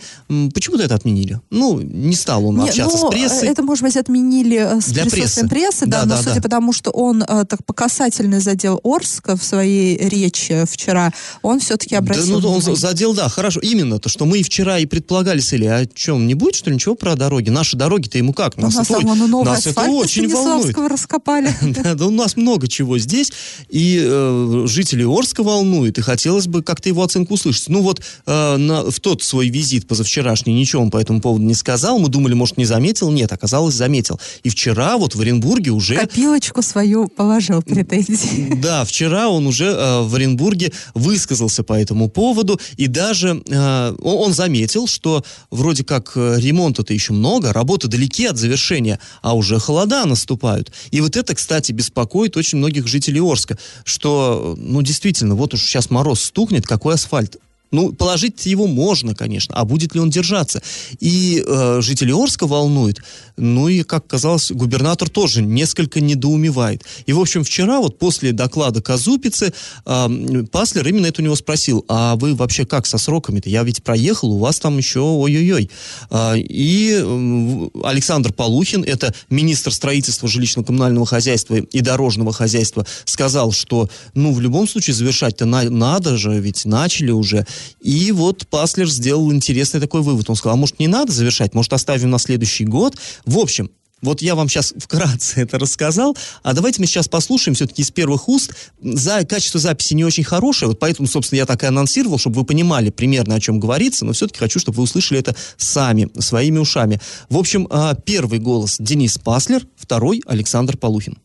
Почему-то 0.53 0.84
это 0.84 0.96
отменили. 0.96 1.39
Ну, 1.50 1.82
не 1.82 2.15
стал 2.15 2.46
он 2.46 2.58
Не, 2.58 2.70
общаться 2.70 2.98
ну, 2.98 3.08
с 3.08 3.12
прессой. 3.12 3.50
Это, 3.50 3.63
может 3.63 3.84
быть, 3.84 3.98
отменили 3.98 4.58
э, 4.58 4.82
с 4.82 4.86
Для 4.86 5.03
присутствием 5.03 5.50
прессы. 5.50 5.65
прессы, 5.72 5.86
да, 5.88 6.01
Да, 6.01 6.06
но 6.06 6.15
да, 6.15 6.24
судя 6.24 6.36
да. 6.36 6.41
по 6.41 6.50
тому, 6.50 6.74
что 6.74 6.91
он 6.91 7.24
э, 7.24 7.46
так 7.46 7.65
по 7.65 7.74
касательной 7.74 8.39
задел 8.39 8.80
Орска 8.84 9.36
в 9.36 9.44
своей 9.44 9.98
речи 9.98 10.65
вчера, 10.70 11.12
он 11.41 11.60
все-таки 11.60 11.96
обратил 11.96 12.39
Да, 12.39 12.48
ну, 12.48 12.53
он 12.53 12.75
задел, 12.75 13.13
да, 13.13 13.27
хорошо. 13.27 13.60
Именно 13.60 14.00
то, 14.00 14.10
что 14.10 14.25
мы 14.25 14.39
и 14.39 14.44
вчера 14.44 14.80
и 14.80 14.86
предполагали 14.86 15.39
с 15.39 15.51
Элей, 15.53 15.68
а 15.68 15.86
чем, 15.86 16.27
не 16.27 16.34
будет, 16.34 16.56
что 16.56 16.70
ли, 16.70 16.75
ничего 16.75 16.96
про 16.96 17.15
дороги? 17.15 17.50
Наши 17.50 17.75
дороги-то 17.75 18.18
ему 18.18 18.34
как? 18.34 18.58
Нас 18.58 18.75
это, 18.75 19.00
там 19.01 19.17
вон 19.17 19.27
и 19.27 19.31
новый 19.31 19.46
нас 19.46 19.67
это 19.67 19.81
очень 19.81 20.27
волнует. 20.27 20.77
Раскопали. 20.77 21.53
Да, 21.91 22.05
у 22.05 22.12
нас 22.12 22.36
много 22.38 22.67
чего 22.67 22.98
здесь, 22.98 23.31
и 23.70 24.00
э, 24.01 24.65
жители 24.67 25.03
Орска 25.03 25.43
волнует, 25.43 25.98
и 25.98 26.01
хотелось 26.01 26.48
бы 26.48 26.63
как-то 26.63 26.89
его 26.89 27.03
оценку 27.03 27.34
услышать. 27.36 27.70
Ну 27.70 27.81
вот 27.81 28.01
э, 28.25 28.58
на- 28.58 28.89
в 28.89 29.00
тот 29.00 29.24
свой 29.24 29.50
визит 29.50 29.88
позавчерашний 29.88 30.53
ничего 30.53 30.81
он 30.81 30.91
по 30.91 30.98
этому 30.98 31.22
поводу 31.22 31.43
не 31.43 31.53
сказал, 31.53 32.00
мы 32.00 32.10
думали, 32.10 32.34
может, 32.34 32.58
не 32.58 32.65
заметил, 32.65 33.12
нет, 33.12 33.31
оказалось, 33.31 33.75
заметил. 33.75 34.20
И 34.43 34.50
вчера 34.50 34.98
вот 34.98 35.15
в 35.15 35.22
Оренбурге 35.22 35.72
уже... 35.72 35.96
Копилочку 35.96 36.62
свою 36.62 37.08
положил 37.08 37.62
претензии. 37.62 38.53
Да, 38.62 38.86
вчера 38.86 39.29
он 39.29 39.48
уже 39.48 39.65
э, 39.65 40.01
в 40.01 40.15
Оренбурге 40.15 40.72
высказался 40.93 41.63
по 41.63 41.74
этому 41.74 42.10
поводу, 42.10 42.60
и 42.77 42.88
даже 42.88 43.41
э, 43.48 43.96
он, 44.01 44.34
заметил, 44.34 44.88
что 44.88 45.24
вроде 45.50 45.84
как 45.84 46.13
ремонта-то 46.15 46.93
еще 46.93 47.13
много, 47.13 47.53
работы 47.53 47.88
далеки 47.88 48.25
от 48.25 48.38
завершения, 48.38 48.90
а 49.21 49.36
уже 49.36 49.60
холода 49.60 50.05
наступают. 50.05 50.71
И 50.91 51.01
вот 51.01 51.15
это, 51.15 51.36
кстати, 51.36 51.71
беспокоит 51.71 52.38
очень 52.38 52.57
многих 52.57 52.88
жителей 52.88 53.21
Орска, 53.21 53.57
что, 53.83 54.55
ну, 54.57 54.81
действительно, 54.81 55.36
вот 55.36 55.53
уж 55.53 55.62
сейчас 55.62 55.89
мороз 55.89 56.21
стукнет, 56.21 56.65
какой 56.65 56.95
асфальт. 56.95 57.38
Ну, 57.72 57.94
положить 57.94 58.46
его 58.46 58.68
можно, 58.68 59.16
конечно, 59.16 59.56
а 59.56 59.63
будет 59.63 59.96
ли 59.96 60.01
он 60.01 60.10
держаться? 60.10 60.62
И 61.00 61.44
э, 61.46 61.80
жители 61.82 62.12
Орска 62.12 62.46
волнует, 62.46 63.01
ну 63.38 63.70
и, 63.70 63.84
как 63.84 64.08
казалось, 64.08 64.51
губернатор 64.51 65.10
тоже 65.10 65.42
несколько 65.42 66.01
недоумевает. 66.01 66.84
И, 67.06 67.13
в 67.13 67.20
общем, 67.20 67.44
вчера 67.44 67.80
вот 67.80 67.98
после 67.98 68.34
доклада 68.34 68.82
Казупицы 68.82 69.54
э, 69.86 70.44
Паслер 70.51 70.88
именно 70.88 71.08
это 71.08 71.22
у 71.22 71.25
него 71.25 71.36
спросил, 71.36 71.86
а 71.88 72.18
вы 72.18 72.36
вообще 72.36 72.66
как 72.66 72.86
со 72.86 72.98
сроками-то? 72.98 73.50
Я 73.50 73.63
ведь 73.63 73.84
проехал, 73.84 74.32
у 74.34 74.38
вас 74.38 74.60
там 74.60 74.78
еще 74.78 75.00
ой-ой-ой. 75.00 75.70
А, 76.10 76.34
и 76.36 76.92
э, 77.01 77.70
Александр 77.84 78.34
Полухин, 78.34 78.84
это 78.84 79.13
министр 79.30 79.74
строительства 79.74 80.28
жилищно-коммунального 80.28 81.06
хозяйства 81.06 81.56
и 81.56 81.80
дорожного 81.80 82.34
хозяйства, 82.34 82.86
сказал, 83.06 83.54
что, 83.54 83.90
ну, 84.13 84.34
в 84.34 84.42
любом 84.42 84.68
случае 84.68 84.94
завершать-то 84.94 85.46
на- 85.46 85.70
надо 85.70 86.18
же, 86.18 86.38
ведь 86.40 86.66
начали 86.66 87.12
уже. 87.12 87.46
И 87.82 88.12
вот 88.12 88.48
Паслер 88.48 88.89
сделал 88.89 89.32
интересный 89.32 89.80
такой 89.80 90.01
вывод. 90.01 90.30
Он 90.30 90.36
сказал, 90.36 90.56
а 90.56 90.60
может 90.60 90.80
не 90.80 90.88
надо 90.88 91.12
завершать, 91.12 91.53
может 91.53 91.74
оставим 91.74 92.10
на 92.10 92.20
следующий 92.20 92.65
год. 92.65 92.98
В 93.25 93.38
общем, 93.38 93.70
вот 94.01 94.22
я 94.22 94.36
вам 94.36 94.50
сейчас 94.50 94.74
вкратце 94.77 95.41
это 95.41 95.60
рассказал, 95.60 96.18
а 96.41 96.53
давайте 96.53 96.82
мы 96.82 96.88
сейчас 96.88 97.08
послушаем 97.08 97.53
все-таки 97.56 97.84
из 97.84 97.91
первых 97.91 98.27
уст. 98.27 98.51
За 98.82 99.24
качество 99.25 99.60
записи 99.60 99.94
не 99.94 100.03
очень 100.03 100.24
хорошее, 100.24 100.70
вот 100.70 100.80
поэтому, 100.80 101.08
собственно, 101.08 101.38
я 101.38 101.46
так 101.46 101.63
и 101.63 101.68
анонсировал, 101.68 102.18
чтобы 102.18 102.38
вы 102.39 102.46
понимали 102.46 102.89
примерно, 102.89 103.36
о 103.36 103.39
чем 103.39 103.60
говорится, 103.60 104.06
но 104.06 104.13
все-таки 104.13 104.39
хочу, 104.39 104.60
чтобы 104.60 104.77
вы 104.77 104.84
услышали 104.84 105.20
это 105.20 105.36
сами, 105.58 106.10
своими 106.20 106.58
ушами. 106.58 107.00
В 107.30 107.38
общем, 107.38 107.68
а, 107.70 107.94
первый 107.94 108.39
голос 108.39 108.77
Денис 108.80 109.18
Паслер, 109.20 109.65
второй 109.77 110.24
Александр 110.25 110.77
Полухин. 110.77 111.20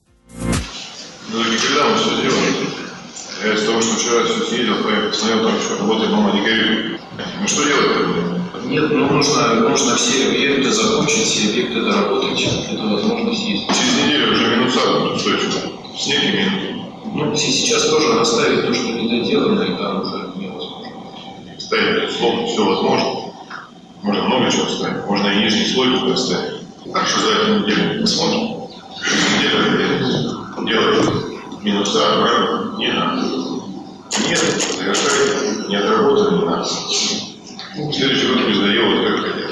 Ну 1.33 1.41
и 1.41 1.59
когда 1.59 1.89
мы 1.89 1.97
все 1.97 2.23
делаем? 2.23 2.36
Я 3.47 3.55
из 3.55 3.65
того, 3.65 3.81
что 3.81 3.95
вчера 3.95 4.25
все 4.25 4.43
съездил, 4.45 4.75
посмотрел, 5.09 5.45
там 5.45 5.57
еще 5.57 5.77
работает 5.79 6.11
мама 6.11 6.33
не 6.33 6.41
горит. 6.41 7.01
Ну 7.41 7.47
что 7.47 7.63
делать? 7.63 8.65
Нет, 8.65 8.91
ну 8.91 9.07
нужно, 9.07 9.55
нужно 9.69 9.95
все 9.95 10.27
объекты 10.27 10.73
закончить, 10.73 11.29
все 11.29 11.51
объекты 11.51 11.81
доработать. 11.83 12.49
Это 12.73 12.83
возможность 12.83 13.45
есть. 13.45 13.69
Через 13.69 14.05
неделю 14.05 14.33
уже 14.33 14.57
минуса 14.57 14.81
будут 14.99 15.17
устойчивы. 15.19 15.61
Снег 15.97 16.25
и 16.25 16.37
минус. 16.37 16.87
Ну, 17.15 17.37
сейчас 17.37 17.89
тоже 17.89 18.19
оставить 18.19 18.67
то, 18.67 18.75
что 18.75 18.89
не 18.89 19.21
доделано, 19.21 19.63
это 19.63 20.01
уже 20.01 20.33
невозможно. 20.35 20.89
Ставить, 21.57 22.03
безусловно, 22.03 22.47
все 22.49 22.65
возможно. 22.65 23.33
Можно 24.03 24.23
много 24.25 24.51
чего 24.51 24.67
ставить. 24.67 25.07
Можно 25.07 25.29
и 25.29 25.45
нижний 25.45 25.67
слой 25.67 25.97
туда 26.01 26.17
ставить. 26.17 26.63
Хорошо, 26.93 27.21
за 27.21 27.33
эту 27.33 27.61
неделю 27.61 28.01
посмотрим. 28.01 28.57
Через 29.05 29.25
неделю 29.37 30.67
делать 30.67 31.27
минуса, 31.63 32.01
правильно? 32.23 32.66
Не 32.79 32.93
надо. 32.93 33.23
Нет, 34.29 34.39
завершать 34.77 35.69
не 35.69 35.77
надо. 35.79 35.97
В 37.77 37.93
следующий 37.93 38.27
год 38.29 38.47
пусть 38.47 38.61
доделают, 38.61 39.07
как 39.07 39.33
хотят. 39.33 39.47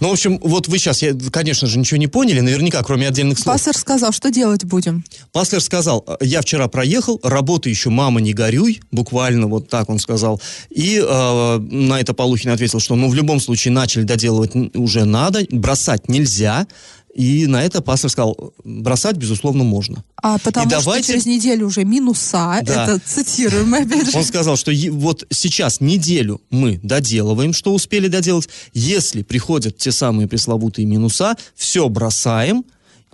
Ну, 0.00 0.08
в 0.10 0.12
общем, 0.12 0.38
вот 0.42 0.68
вы 0.68 0.78
сейчас, 0.78 1.02
я, 1.02 1.14
конечно 1.32 1.66
же, 1.66 1.78
ничего 1.78 1.96
не 1.96 2.08
поняли, 2.08 2.40
наверняка, 2.40 2.82
кроме 2.82 3.08
отдельных 3.08 3.38
слов. 3.38 3.54
Пастор 3.54 3.76
сказал, 3.76 4.12
что 4.12 4.30
делать 4.30 4.64
будем. 4.64 5.04
Паслер 5.32 5.62
сказал, 5.62 6.04
я 6.20 6.42
вчера 6.42 6.68
проехал, 6.68 7.20
работы 7.22 7.70
еще, 7.70 7.90
мама, 7.90 8.20
не 8.20 8.34
горюй, 8.34 8.80
буквально 8.90 9.46
вот 9.46 9.68
так 9.68 9.88
он 9.88 9.98
сказал. 9.98 10.42
И 10.68 10.98
э, 11.02 11.58
на 11.58 12.00
это 12.00 12.12
Полухин 12.12 12.50
ответил, 12.50 12.80
что 12.80 12.96
ну 12.96 13.08
в 13.08 13.14
любом 13.14 13.40
случае 13.40 13.72
начали 13.72 14.02
доделывать 14.02 14.52
уже 14.74 15.04
надо, 15.04 15.40
бросать 15.50 16.08
нельзя. 16.08 16.66
И 17.14 17.46
на 17.46 17.62
это 17.64 17.80
Паслер 17.80 18.10
сказал, 18.10 18.52
бросать, 18.64 19.16
безусловно, 19.16 19.62
можно. 19.62 20.02
А 20.20 20.38
потому 20.38 20.66
И 20.66 20.70
что 20.70 20.80
давайте- 20.80 21.12
через 21.12 21.26
неделю 21.26 21.66
уже 21.68 21.84
минуса, 21.84 22.58
Да. 22.62 22.84
это 22.84 23.00
цитируем 23.06 23.72
опять 23.72 24.10
же. 24.10 24.18
Он 24.18 24.24
сказал, 24.24 24.56
что 24.56 24.72
вот 24.90 25.24
сейчас 25.30 25.80
неделю 25.80 26.40
мы 26.50 26.80
доделываем, 26.82 27.52
что 27.52 27.72
успели 27.72 28.08
доделать. 28.08 28.48
Если 28.72 29.22
приходят 29.22 29.76
те 29.78 29.92
самые 29.92 30.26
пресловутые 30.26 30.86
минуса, 30.86 31.36
все 31.54 31.88
бросаем 31.88 32.64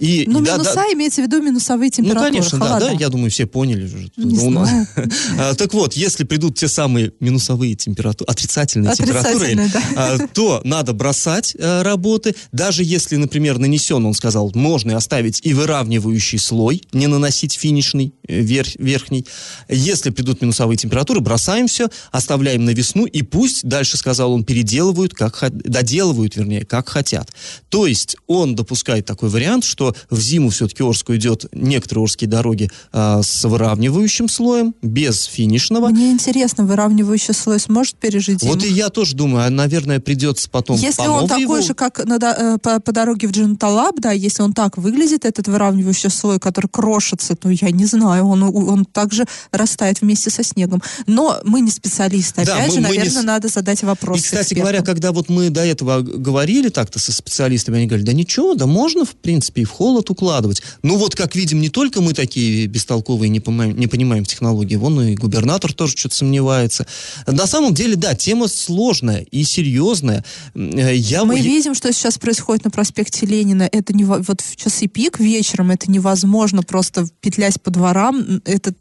И, 0.00 0.24
Ну, 0.26 0.40
да, 0.40 0.54
минуса 0.54 0.74
да, 0.74 0.84
имеется 0.94 1.20
в 1.22 1.24
виду 1.26 1.42
минусовые 1.42 1.90
ну, 1.92 1.96
температуры. 2.04 2.30
конечно, 2.30 2.58
да, 2.58 2.66
холода. 2.66 2.86
да, 2.86 2.92
я 2.92 3.08
думаю, 3.10 3.30
все 3.30 3.46
поняли. 3.46 3.84
уже. 3.84 4.10
Не 4.16 4.34
Ну, 4.36 4.50
знаю. 4.64 4.86
а, 5.38 5.54
Так 5.54 5.74
вот, 5.74 5.94
если 5.94 6.24
придут 6.24 6.56
те 6.58 6.68
самые 6.68 7.12
минусовые 7.20 7.74
температуры, 7.74 8.30
отрицательные 8.30 8.94
температуры, 8.94 9.34
Отрицательные, 9.34 9.70
да. 9.72 9.82
а, 9.96 10.18
то 10.32 10.60
надо 10.64 10.92
бросать 10.94 11.54
а, 11.60 11.82
работы. 11.82 12.34
Даже 12.50 12.82
если, 12.82 13.16
например, 13.16 13.58
нанесен, 13.58 14.04
он 14.06 14.14
сказал, 14.14 14.50
можно 14.54 14.92
и 14.92 14.94
оставить 14.94 15.40
и 15.44 15.52
выравнивающий 15.52 16.38
слой, 16.38 16.82
не 16.92 17.06
наносить 17.06 17.52
финишный, 17.54 18.14
э, 18.26 18.40
верх- 18.40 18.76
верхний. 18.78 19.26
Если 19.68 20.10
придут 20.10 20.40
минусовые 20.40 20.76
температуры, 20.78 21.20
бросаем 21.20 21.68
все, 21.68 21.88
оставляем 22.10 22.64
на 22.64 22.70
весну, 22.70 23.04
и 23.04 23.22
пусть, 23.22 23.64
дальше 23.68 23.96
сказал 23.98 24.32
он, 24.32 24.44
переделывают, 24.44 25.12
как, 25.14 25.50
доделывают, 25.52 26.36
вернее, 26.36 26.64
как 26.64 26.88
хотят. 26.88 27.28
То 27.68 27.86
есть 27.86 28.16
он 28.26 28.54
допускает 28.54 29.04
такой 29.04 29.28
вариант, 29.28 29.64
что 29.64 29.89
в 30.10 30.20
зиму 30.20 30.50
все-таки 30.50 30.82
Орск 30.82 31.10
идет 31.10 31.46
некоторые 31.52 32.04
Орские 32.04 32.28
дороги 32.28 32.70
а, 32.92 33.22
с 33.22 33.44
выравнивающим 33.44 34.28
слоем, 34.28 34.74
без 34.82 35.24
финишного. 35.24 35.88
Мне 35.88 36.10
интересно, 36.12 36.64
выравнивающий 36.64 37.34
слой 37.34 37.60
сможет 37.60 37.96
пережить 37.96 38.40
зиму? 38.42 38.54
Вот 38.54 38.64
и 38.64 38.68
я 38.68 38.88
тоже 38.88 39.14
думаю, 39.16 39.46
а, 39.46 39.50
наверное, 39.50 40.00
придется 40.00 40.48
потом 40.50 40.76
Если 40.78 41.02
по 41.02 41.08
он 41.10 41.28
такой 41.28 41.42
его- 41.42 41.60
же, 41.60 41.74
как 41.74 42.04
на 42.04 42.16
э, 42.16 42.58
по, 42.58 42.80
по 42.80 42.92
дороге 42.92 43.28
в 43.28 43.32
Джинталаб, 43.32 44.00
да, 44.00 44.12
если 44.12 44.42
он 44.42 44.52
так 44.52 44.76
выглядит, 44.78 45.24
этот 45.24 45.48
выравнивающий 45.48 46.10
слой, 46.10 46.38
который 46.38 46.68
крошится, 46.68 47.34
то 47.36 47.48
я 47.50 47.70
не 47.70 47.86
знаю, 47.86 48.26
он, 48.26 48.42
он 48.42 48.84
также 48.84 49.24
растает 49.52 50.00
вместе 50.00 50.30
со 50.30 50.42
снегом. 50.42 50.82
Но 51.06 51.38
мы 51.44 51.60
не 51.60 51.70
специалисты. 51.70 52.44
Да, 52.44 52.54
Опять 52.54 52.68
мы- 52.68 52.74
же, 52.74 52.80
мы 52.80 52.88
не 52.92 52.98
наверное, 52.98 53.22
с- 53.22 53.24
надо 53.24 53.48
задать 53.48 53.82
вопрос 53.82 54.18
И, 54.18 54.22
кстати 54.22 54.40
экспертам. 54.42 54.62
говоря, 54.62 54.82
когда 54.82 55.12
вот 55.12 55.28
мы 55.28 55.50
до 55.50 55.64
этого 55.64 56.00
говорили 56.00 56.68
так-то 56.68 56.98
со 56.98 57.12
специалистами, 57.12 57.78
они 57.78 57.86
говорили, 57.86 58.06
да 58.06 58.12
ничего, 58.12 58.54
да 58.54 58.66
можно, 58.66 59.04
в 59.04 59.10
принципе, 59.16 59.62
и 59.62 59.64
в 59.64 59.70
холод 59.80 60.10
укладывать. 60.10 60.60
Ну 60.82 60.98
вот, 60.98 61.14
как 61.14 61.34
видим, 61.34 61.58
не 61.62 61.70
только 61.70 62.02
мы 62.02 62.12
такие 62.12 62.66
бестолковые, 62.66 63.30
не 63.30 63.40
понимаем, 63.40 63.78
не 63.80 63.86
понимаем 63.86 64.26
технологии, 64.26 64.76
вон 64.76 65.00
и 65.00 65.14
губернатор 65.14 65.72
тоже 65.72 65.96
что-то 65.96 66.16
сомневается. 66.16 66.86
На 67.26 67.46
самом 67.46 67.72
деле, 67.72 67.96
да, 67.96 68.14
тема 68.14 68.46
сложная 68.48 69.22
и 69.30 69.42
серьезная. 69.42 70.22
Э, 70.54 70.94
Я, 70.94 71.24
Мы 71.24 71.38
я- 71.38 71.42
видим, 71.42 71.74
что 71.74 71.90
сейчас 71.94 72.18
происходит 72.18 72.64
на 72.66 72.70
проспекте 72.70 73.24
Ленина. 73.24 73.66
Это 73.72 73.94
не 73.94 74.04
во- 74.04 74.18
вот 74.18 74.42
в 74.42 74.54
часы 74.56 74.86
пик 74.86 75.18
вечером 75.18 75.70
это 75.70 75.90
невозможно 75.90 76.62
просто 76.62 77.08
петлять 77.22 77.58
по 77.62 77.70
дворам. 77.70 78.42
Это 78.44 78.74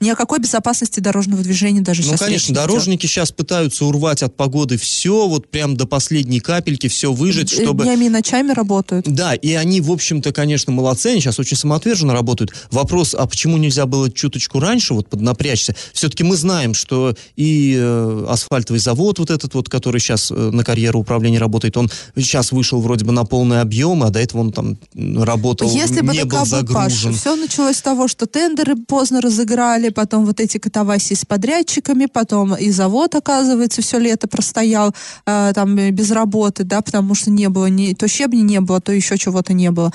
ни 0.00 0.08
о 0.10 0.16
какой 0.16 0.40
безопасности 0.40 0.98
дорожного 0.98 1.44
движения 1.44 1.80
даже 1.80 2.02
Ну, 2.02 2.08
сейчас 2.08 2.18
конечно, 2.18 2.34
речь 2.34 2.48
не 2.48 2.54
идет. 2.54 2.64
дорожники 2.66 3.06
сейчас 3.06 3.30
пытаются 3.30 3.84
урвать 3.84 4.24
от 4.24 4.36
погоды 4.36 4.78
все, 4.78 5.28
вот 5.28 5.48
прям 5.48 5.76
до 5.76 5.86
последней 5.86 6.40
капельки 6.40 6.88
все 6.88 7.12
выжать, 7.12 7.52
чтобы... 7.52 7.84
Днями 7.84 8.06
и 8.06 8.08
ночами 8.08 8.50
работают. 8.52 9.06
Да, 9.08 9.34
и 9.36 9.52
они, 9.52 9.80
в 9.80 9.92
общем-то, 9.92 10.29
конечно, 10.32 10.72
молодцы, 10.72 11.08
они 11.08 11.20
сейчас 11.20 11.38
очень 11.38 11.56
самоотверженно 11.56 12.12
работают. 12.12 12.52
Вопрос, 12.70 13.14
а 13.18 13.26
почему 13.26 13.56
нельзя 13.56 13.86
было 13.86 14.10
чуточку 14.10 14.60
раньше 14.60 14.94
вот 14.94 15.08
поднапрячься? 15.08 15.74
Все-таки 15.92 16.24
мы 16.24 16.36
знаем, 16.36 16.74
что 16.74 17.14
и 17.36 17.76
э, 17.78 18.26
асфальтовый 18.28 18.80
завод 18.80 19.18
вот 19.18 19.30
этот 19.30 19.54
вот, 19.54 19.68
который 19.68 20.00
сейчас 20.00 20.30
э, 20.30 20.34
на 20.34 20.64
карьеру 20.64 21.00
управления 21.00 21.38
работает, 21.38 21.76
он 21.76 21.90
сейчас 22.16 22.52
вышел 22.52 22.80
вроде 22.80 23.04
бы 23.04 23.12
на 23.12 23.24
полный 23.24 23.60
объем, 23.60 24.02
а 24.02 24.10
до 24.10 24.20
этого 24.20 24.40
он 24.40 24.52
там 24.52 24.78
работал, 24.94 25.70
Если 25.70 26.00
бы 26.00 26.12
не 26.12 26.24
был 26.24 26.44
такая 26.44 26.62
Паша, 26.64 26.90
загружен. 26.90 27.14
все 27.14 27.36
началось 27.36 27.76
с 27.76 27.82
того, 27.82 28.08
что 28.08 28.26
тендеры 28.26 28.76
поздно 28.76 29.20
разыграли, 29.20 29.90
потом 29.90 30.26
вот 30.26 30.40
эти 30.40 30.58
катавасии 30.58 31.14
с 31.14 31.24
подрядчиками, 31.24 32.06
потом 32.06 32.54
и 32.54 32.70
завод, 32.70 33.14
оказывается, 33.14 33.82
все 33.82 33.98
лето 33.98 34.28
простоял 34.28 34.94
э, 35.26 35.52
там 35.54 35.76
без 35.90 36.10
работы, 36.10 36.64
да, 36.64 36.80
потому 36.80 37.14
что 37.14 37.30
не 37.30 37.48
было, 37.48 37.66
ни, 37.66 37.92
то 37.94 38.08
щебня 38.08 38.42
не 38.42 38.60
было, 38.60 38.80
то 38.80 38.92
еще 38.92 39.18
чего-то 39.18 39.52
не 39.52 39.70
было. 39.70 39.92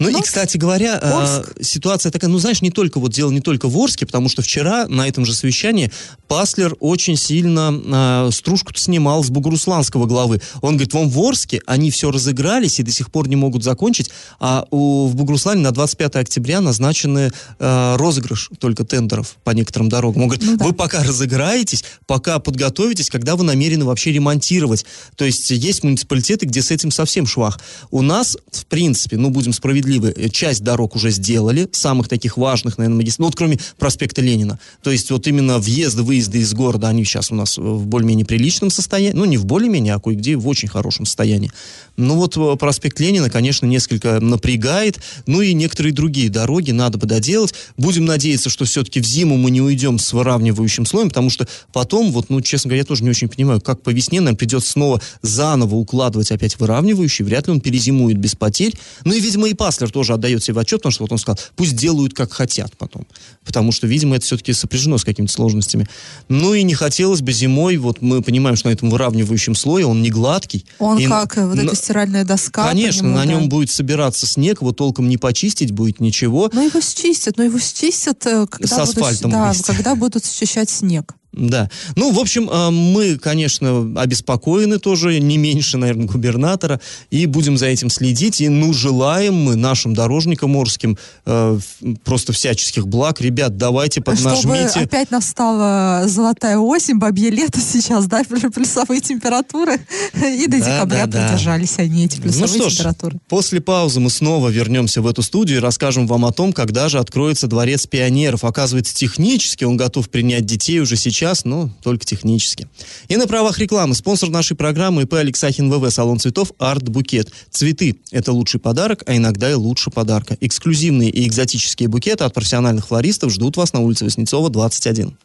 Ну, 0.00 0.10
Ну, 0.10 0.18
и, 0.18 0.22
кстати 0.22 0.56
говоря, 0.56 0.98
э, 1.00 1.08
Орск. 1.08 1.52
ситуация 1.62 2.10
такая, 2.10 2.28
ну, 2.28 2.38
знаешь, 2.38 2.62
не 2.62 2.72
только, 2.72 2.98
вот 2.98 3.12
дело 3.12 3.30
не 3.30 3.40
только 3.40 3.68
в 3.68 3.78
Орске, 3.78 4.06
потому 4.06 4.28
что 4.28 4.42
вчера 4.42 4.88
на 4.88 5.06
этом 5.06 5.24
же 5.24 5.32
совещании 5.32 5.92
Паслер 6.26 6.74
очень 6.80 7.16
сильно 7.16 8.26
э, 8.26 8.30
стружку 8.32 8.72
снимал 8.74 9.22
с 9.22 9.30
Бугурусланского 9.30 10.06
главы. 10.06 10.40
Он 10.62 10.74
говорит, 10.74 10.92
вон 10.94 11.08
в 11.08 11.18
Орске 11.20 11.60
они 11.66 11.92
все 11.92 12.10
разыгрались 12.10 12.80
и 12.80 12.82
до 12.82 12.90
сих 12.90 13.12
пор 13.12 13.28
не 13.28 13.36
могут 13.36 13.62
закончить, 13.62 14.10
а 14.40 14.66
у, 14.72 15.06
в 15.06 15.14
Бугуруслане 15.14 15.60
на 15.60 15.70
25 15.70 16.16
октября 16.16 16.60
назначены 16.60 17.30
э, 17.60 17.96
розыгрыш 17.96 18.50
только 18.58 18.84
тендеров 18.84 19.36
по 19.44 19.50
некоторым 19.52 19.88
дорогам. 19.88 20.22
Он 20.22 20.28
говорит, 20.28 20.44
Ну 20.44 20.56
да. 20.56 20.64
вы 20.64 20.72
пока 20.72 21.04
разыграетесь, 21.04 21.84
пока 22.06 22.40
подготовитесь, 22.40 23.10
когда 23.10 23.36
вы 23.36 23.44
намерены 23.44 23.84
вообще 23.84 24.10
ремонтировать. 24.10 24.84
То 25.14 25.24
есть 25.24 25.52
есть 25.52 25.84
муниципалитеты, 25.84 26.46
где 26.46 26.62
с 26.62 26.72
этим 26.72 26.90
совсем 26.90 27.28
швах. 27.28 27.60
У 27.92 28.02
нас, 28.02 28.36
в 28.50 28.66
принципе, 28.66 29.16
ну, 29.16 29.30
будем 29.30 29.52
справедливы, 29.52 29.83
э, 29.84 30.28
часть 30.28 30.62
дорог 30.62 30.96
уже 30.96 31.10
сделали, 31.10 31.68
самых 31.72 32.08
таких 32.08 32.36
важных, 32.36 32.78
наверное, 32.78 32.98
магистралей, 32.98 33.24
ну, 33.24 33.26
вот 33.26 33.36
кроме 33.36 33.58
проспекта 33.78 34.20
Ленина. 34.20 34.58
То 34.82 34.90
есть 34.90 35.10
вот 35.10 35.26
именно 35.26 35.58
въезды, 35.58 36.02
выезды 36.02 36.38
из 36.38 36.52
города, 36.52 36.88
они 36.88 37.04
сейчас 37.04 37.30
у 37.30 37.34
нас 37.34 37.58
в 37.58 37.86
более-менее 37.86 38.26
приличном 38.26 38.70
состоянии, 38.70 39.16
ну, 39.16 39.24
не 39.24 39.36
в 39.36 39.44
более-менее, 39.44 39.94
а 39.94 40.00
кое-где 40.00 40.36
в 40.36 40.48
очень 40.48 40.68
хорошем 40.68 41.06
состоянии. 41.06 41.50
Ну, 41.96 42.16
вот 42.16 42.36
э, 42.36 42.56
проспект 42.56 42.98
Ленина, 43.00 43.30
конечно, 43.30 43.66
несколько 43.66 44.20
напрягает, 44.20 44.98
ну, 45.26 45.40
и 45.40 45.52
некоторые 45.52 45.92
другие 45.92 46.28
дороги 46.28 46.72
надо 46.72 46.98
бы 46.98 47.06
доделать. 47.06 47.54
Будем 47.76 48.04
надеяться, 48.04 48.50
что 48.50 48.64
все-таки 48.64 49.00
в 49.00 49.06
зиму 49.06 49.36
мы 49.36 49.50
не 49.50 49.60
уйдем 49.60 49.98
с 49.98 50.12
выравнивающим 50.12 50.86
слоем, 50.86 51.08
потому 51.08 51.30
что 51.30 51.46
потом, 51.72 52.10
вот, 52.12 52.30
ну, 52.30 52.40
честно 52.40 52.68
говоря, 52.68 52.80
я 52.80 52.84
тоже 52.84 53.04
не 53.04 53.10
очень 53.10 53.28
понимаю, 53.28 53.60
как 53.60 53.82
по 53.82 53.90
весне 53.90 54.20
нам 54.20 54.36
придется 54.36 54.72
снова 54.72 55.00
заново 55.22 55.76
укладывать 55.76 56.32
опять 56.32 56.58
выравнивающий, 56.58 57.24
вряд 57.24 57.46
ли 57.46 57.52
он 57.52 57.60
перезимует 57.60 58.18
без 58.18 58.34
потерь. 58.34 58.74
Ну 59.04 59.14
и, 59.14 59.20
видимо, 59.20 59.48
и 59.48 59.54
Паслер 59.74 59.90
тоже 59.90 60.12
отдает 60.14 60.42
себе 60.44 60.60
отчет, 60.60 60.80
потому 60.80 60.92
что 60.92 61.02
вот 61.02 61.12
он 61.12 61.18
сказал, 61.18 61.38
пусть 61.56 61.74
делают 61.74 62.14
как 62.14 62.32
хотят 62.32 62.76
потом. 62.78 63.06
Потому 63.44 63.72
что, 63.72 63.86
видимо, 63.86 64.14
это 64.16 64.24
все-таки 64.24 64.52
сопряжено 64.52 64.98
с 64.98 65.04
какими-то 65.04 65.32
сложностями. 65.32 65.88
Ну 66.28 66.54
и 66.54 66.62
не 66.62 66.74
хотелось 66.74 67.22
бы 67.22 67.32
зимой, 67.32 67.76
вот 67.76 68.00
мы 68.00 68.22
понимаем, 68.22 68.56
что 68.56 68.68
на 68.68 68.72
этом 68.72 68.90
выравнивающем 68.90 69.54
слое 69.56 69.86
он 69.86 70.00
не 70.00 70.10
гладкий. 70.10 70.64
Он 70.78 70.98
И 70.98 71.06
как 71.06 71.36
э, 71.38 71.46
вот 71.46 71.56
на- 71.56 71.62
эта 71.62 71.74
стиральная 71.74 72.24
доска. 72.24 72.68
Конечно, 72.68 73.02
нему, 73.02 73.16
на 73.16 73.24
да. 73.24 73.32
нем 73.32 73.48
будет 73.48 73.70
собираться 73.70 74.26
снег, 74.26 74.60
его 74.60 74.72
толком 74.72 75.08
не 75.08 75.16
почистить 75.16 75.72
будет 75.72 76.00
ничего. 76.00 76.50
Ну 76.52 76.64
его 76.64 76.80
счистят, 76.80 77.36
но 77.36 77.44
его 77.44 77.58
счистят, 77.58 78.24
э, 78.26 78.46
когда, 78.46 78.68
С 78.68 78.70
будут, 78.70 78.98
асфальтом 78.98 79.30
да, 79.32 79.52
когда 79.66 79.94
будут 79.96 80.24
счищать 80.24 80.70
снег. 80.70 81.14
Да. 81.36 81.68
Ну, 81.96 82.12
в 82.12 82.18
общем, 82.18 82.48
э, 82.50 82.70
мы, 82.70 83.16
конечно, 83.18 83.92
обеспокоены 84.00 84.78
тоже, 84.78 85.18
не 85.20 85.36
меньше, 85.38 85.76
наверное, 85.78 86.06
губернатора, 86.06 86.80
и 87.10 87.26
будем 87.26 87.56
за 87.58 87.66
этим 87.66 87.90
следить. 87.90 88.40
И, 88.40 88.48
ну, 88.48 88.72
желаем 88.72 89.34
мы 89.34 89.56
нашим 89.56 89.94
дорожникам 89.94 90.56
орским 90.56 90.96
э, 91.26 91.58
просто 92.04 92.32
всяческих 92.32 92.86
благ. 92.86 93.20
Ребят, 93.20 93.56
давайте 93.56 94.00
Чтобы 94.00 94.16
поднажмите. 94.16 94.80
опять 94.80 95.10
настала 95.10 96.04
золотая 96.06 96.58
осень, 96.58 96.98
бабье 96.98 97.30
лето 97.30 97.60
сейчас, 97.60 98.06
да, 98.06 98.22
плюсовые 98.24 99.00
температуры. 99.00 99.74
И 100.14 100.46
до 100.46 100.58
Да, 100.58 100.64
декабря 100.64 101.06
да, 101.06 101.18
да. 101.20 101.28
продержались 101.28 101.78
они, 101.78 102.04
эти 102.06 102.16
Ну 102.16 102.22
плюсовые 102.22 102.48
что 102.60 102.68
ж, 102.70 102.72
температуры. 102.74 103.18
после 103.28 103.60
паузы 103.60 104.00
мы 104.00 104.10
снова 104.10 104.48
вернемся 104.50 105.02
в 105.02 105.06
эту 105.06 105.22
студию 105.22 105.58
и 105.58 105.60
расскажем 105.60 106.06
вам 106.06 106.24
о 106.24 106.32
том, 106.32 106.52
когда 106.52 106.88
же 106.88 106.98
откроется 106.98 107.46
Дворец 107.46 107.86
пионеров. 107.86 108.44
Оказывается, 108.44 108.94
технически 108.94 109.64
он 109.64 109.76
готов 109.76 110.08
принять 110.10 110.44
детей 110.46 110.80
уже 110.80 110.96
сейчас, 110.96 111.23
но 111.44 111.70
только 111.82 112.04
технически. 112.04 112.68
И 113.08 113.16
на 113.16 113.26
правах 113.26 113.58
рекламы 113.58 113.94
спонсор 113.94 114.28
нашей 114.28 114.56
программы 114.56 115.02
ИП 115.02 115.14
Алексахин 115.14 115.70
ВВ 115.70 115.90
салон 115.92 116.18
цветов 116.18 116.52
Арт 116.58 116.88
Букет. 116.88 117.30
Цветы– 117.50 117.96
это 118.10 118.32
лучший 118.32 118.60
подарок, 118.60 119.02
а 119.06 119.16
иногда 119.16 119.50
и 119.50 119.54
лучше 119.54 119.90
подарка. 119.90 120.36
Эксклюзивные 120.40 121.10
и 121.10 121.26
экзотические 121.26 121.88
букеты 121.88 122.24
от 122.24 122.34
профессиональных 122.34 122.88
флористов 122.88 123.32
ждут 123.32 123.56
вас 123.56 123.72
на 123.72 123.80
улице 123.80 124.04
Васнецова, 124.04 124.50
21. 124.50 125.16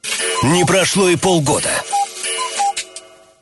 Не 0.43 0.65
прошло 0.65 1.09
и 1.09 1.15
полгода. 1.15 1.69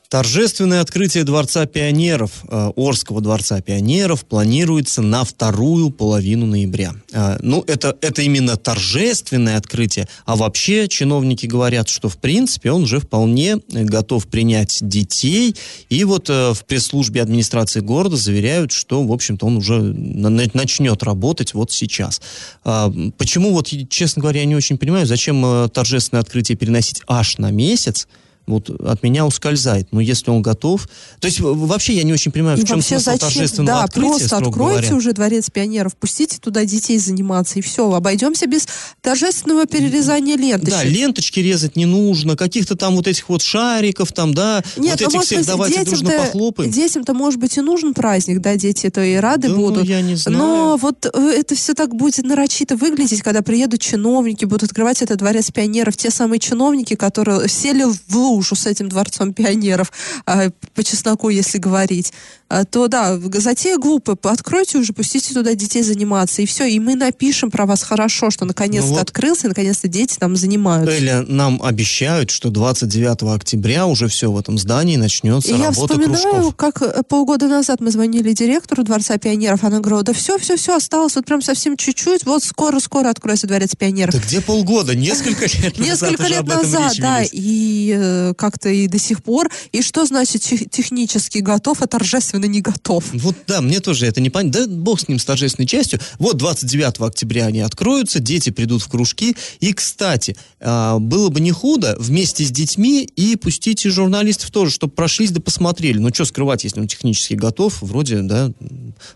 Торжественное 0.09 0.79
открытие 0.79 1.25
Дворца 1.25 1.65
пионеров, 1.65 2.45
э, 2.47 2.71
Орского 2.77 3.19
Дворца 3.19 3.59
пионеров, 3.59 4.23
планируется 4.23 5.01
на 5.01 5.25
вторую 5.25 5.89
половину 5.89 6.45
ноября. 6.45 6.95
Э, 7.11 7.37
ну, 7.41 7.61
это, 7.67 7.97
это 7.99 8.21
именно 8.21 8.55
торжественное 8.55 9.57
открытие, 9.57 10.07
а 10.25 10.37
вообще 10.37 10.87
чиновники 10.87 11.45
говорят, 11.45 11.89
что, 11.89 12.07
в 12.07 12.17
принципе, 12.17 12.71
он 12.71 12.83
уже 12.83 13.01
вполне 13.01 13.57
готов 13.67 14.27
принять 14.27 14.77
детей, 14.79 15.55
и 15.89 16.05
вот 16.05 16.29
э, 16.29 16.53
в 16.53 16.63
пресс-службе 16.63 17.21
администрации 17.21 17.81
города 17.81 18.15
заверяют, 18.15 18.71
что, 18.71 19.03
в 19.03 19.11
общем-то, 19.11 19.45
он 19.45 19.57
уже 19.57 19.81
на- 19.81 20.29
на- 20.29 20.43
начнет 20.53 21.03
работать 21.03 21.53
вот 21.53 21.71
сейчас. 21.71 22.21
Почему, 22.63 23.51
вот, 23.51 23.71
честно 23.89 24.21
говоря, 24.21 24.39
я 24.39 24.45
не 24.45 24.55
очень 24.55 24.77
понимаю, 24.77 25.05
зачем 25.05 25.69
торжественное 25.69 26.21
открытие 26.21 26.57
переносить 26.57 27.01
аж 27.07 27.37
на 27.37 27.51
месяц, 27.51 28.07
вот 28.47 28.69
от 28.69 29.03
меня 29.03 29.25
ускользает. 29.25 29.89
Но 29.91 29.99
если 29.99 30.31
он 30.31 30.41
готов... 30.41 30.87
То 31.19 31.27
есть 31.27 31.39
вообще 31.41 31.93
я 31.93 32.03
не 32.03 32.13
очень 32.13 32.31
понимаю, 32.31 32.57
в 32.57 32.63
чем 32.63 32.77
вообще 32.77 32.99
смысл 32.99 33.11
зачем? 33.11 33.19
торжественного 33.19 33.79
Да, 33.79 33.83
открытия, 33.83 34.09
просто 34.09 34.37
откройте 34.37 34.81
говоря. 34.81 34.95
уже 34.95 35.11
дворец 35.13 35.49
пионеров, 35.49 35.95
пустите 35.97 36.37
туда 36.39 36.63
детей 36.65 36.97
заниматься, 36.97 37.59
и 37.59 37.61
все. 37.61 37.91
Обойдемся 37.91 38.47
без 38.47 38.67
торжественного 39.01 39.65
перерезания 39.65 40.37
ленточек. 40.37 40.71
Да, 40.73 40.83
ленточки 40.85 41.39
резать 41.41 41.75
не 41.75 41.85
нужно, 41.85 42.37
каких-то 42.37 42.75
там 42.77 42.95
вот 42.95 43.07
этих 43.07 43.27
вот 43.27 43.41
шариков, 43.41 44.13
там, 44.13 44.33
да, 44.33 44.63
Нет, 44.77 45.01
вот 45.01 45.13
ну, 45.13 45.19
этих 45.19 45.25
всех 45.27 45.39
быть, 45.39 45.47
давайте 45.47 45.83
дружно 45.83 46.07
детям-то- 46.09 46.25
похлопаем. 46.25 46.71
Детям-то, 46.71 47.13
может 47.13 47.39
быть, 47.41 47.57
и 47.57 47.61
нужен 47.61 47.93
праздник, 47.93 48.39
да, 48.39 48.55
дети-то 48.55 49.03
и 49.03 49.15
рады 49.15 49.49
Да, 49.49 49.53
ну, 49.55 49.59
будут. 49.59 49.85
я 49.85 50.01
не 50.01 50.15
знаю. 50.15 50.37
Но 50.37 50.77
вот 50.77 51.05
э, 51.05 51.33
это 51.37 51.53
все 51.55 51.73
так 51.73 51.93
будет 51.93 52.23
нарочито 52.25 52.77
выглядеть, 52.77 53.21
когда 53.23 53.41
приедут 53.41 53.81
чиновники, 53.81 54.45
будут 54.45 54.63
открывать 54.63 55.01
этот 55.01 55.17
дворец 55.19 55.51
пионеров. 55.51 55.97
Те 55.97 56.11
самые 56.11 56.39
чиновники, 56.39 56.95
которые 56.95 57.49
сели 57.49 57.83
в 57.83 58.15
лужу 58.15 58.36
с 58.43 58.65
этим 58.65 58.89
дворцом 58.89 59.33
пионеров, 59.33 59.91
а, 60.25 60.49
по 60.73 60.83
чесноку, 60.83 61.29
если 61.29 61.57
говорить, 61.57 62.13
а, 62.49 62.63
то 62.63 62.87
да, 62.87 63.17
затея 63.17 63.77
глупая. 63.77 64.17
Откройте 64.23 64.77
уже, 64.77 64.93
пустите 64.93 65.33
туда 65.33 65.53
детей 65.53 65.83
заниматься, 65.83 66.41
и 66.41 66.45
все. 66.45 66.65
И 66.65 66.79
мы 66.79 66.95
напишем 66.95 67.51
про 67.51 67.65
вас 67.65 67.83
хорошо, 67.83 68.29
что 68.31 68.45
наконец-то 68.45 68.89
Ну 68.89 68.95
вот. 68.95 69.01
открылся, 69.01 69.47
и 69.47 69.49
наконец-то 69.49 69.87
дети 69.87 70.17
там 70.17 70.35
занимаются. 70.35 70.95
Эля, 70.95 71.21
нам 71.27 71.61
обещают, 71.61 72.29
что 72.29 72.49
29 72.49 73.35
октября 73.35 73.85
уже 73.85 74.07
все 74.07 74.31
в 74.31 74.39
этом 74.39 74.57
здании 74.57 74.95
начнется 74.95 75.49
И 75.49 75.57
я 75.57 75.67
работа 75.67 75.93
вспоминаю, 75.95 76.31
кружков. 76.31 76.55
как 76.55 76.81
э, 76.81 77.03
полгода 77.07 77.47
назад 77.47 77.81
мы 77.81 77.91
звонили 77.91 78.31
директору 78.33 78.83
Дворца 78.83 79.17
пионеров, 79.17 79.63
она 79.63 79.79
говорила, 79.79 80.03
да 80.03 80.13
все, 80.13 80.37
все, 80.37 80.55
все, 80.55 80.75
осталось 80.77 81.15
вот 81.15 81.25
прям 81.25 81.41
совсем 81.41 81.75
чуть-чуть, 81.75 82.25
вот 82.25 82.43
скоро-скоро 82.43 83.09
откроется 83.09 83.47
Дворец 83.47 83.75
пионеров. 83.75 84.13
Да 84.13 84.21
где 84.21 84.41
полгода? 84.41 84.95
Несколько 84.95 85.45
лет 85.57 85.77
назад 85.77 86.11
Несколько 86.11 86.27
лет 86.27 86.47
назад, 86.47 86.93
да, 86.99 87.23
и 87.29 87.93
э, 87.97 88.26
как-то 88.33 88.69
и 88.69 88.87
до 88.87 88.99
сих 88.99 89.23
пор. 89.23 89.49
И 89.71 89.81
что 89.81 90.05
значит 90.05 90.41
тех- 90.41 90.69
технически 90.69 91.39
готов, 91.39 91.81
а 91.81 91.87
торжественно 91.87 92.45
не 92.45 92.61
готов? 92.61 93.03
Вот 93.13 93.35
да, 93.47 93.61
мне 93.61 93.79
тоже 93.79 94.05
это 94.05 94.21
не 94.21 94.29
понятно. 94.29 94.61
Да 94.61 94.67
бог 94.67 94.99
с 94.99 95.07
ним, 95.07 95.19
с 95.19 95.25
торжественной 95.25 95.67
частью. 95.67 95.99
Вот 96.19 96.37
29 96.37 96.99
октября 97.07 97.45
они 97.47 97.59
откроются, 97.61 98.19
дети 98.19 98.49
придут 98.49 98.81
в 98.81 98.87
кружки. 98.87 99.35
И, 99.59 99.73
кстати, 99.73 100.35
а, 100.59 100.99
было 100.99 101.29
бы 101.29 101.39
не 101.39 101.51
худо 101.51 101.95
вместе 101.99 102.43
с 102.45 102.51
детьми 102.51 103.03
и 103.03 103.35
пустить 103.35 103.85
и 103.85 103.89
журналистов 103.89 104.51
тоже, 104.51 104.71
чтобы 104.71 104.93
прошлись 104.93 105.31
да 105.31 105.41
посмотрели. 105.41 105.97
Ну, 105.97 106.09
что 106.13 106.25
скрывать, 106.25 106.63
если 106.63 106.79
он 106.79 106.87
технически 106.87 107.33
готов, 107.35 107.81
вроде, 107.81 108.21
да. 108.21 108.51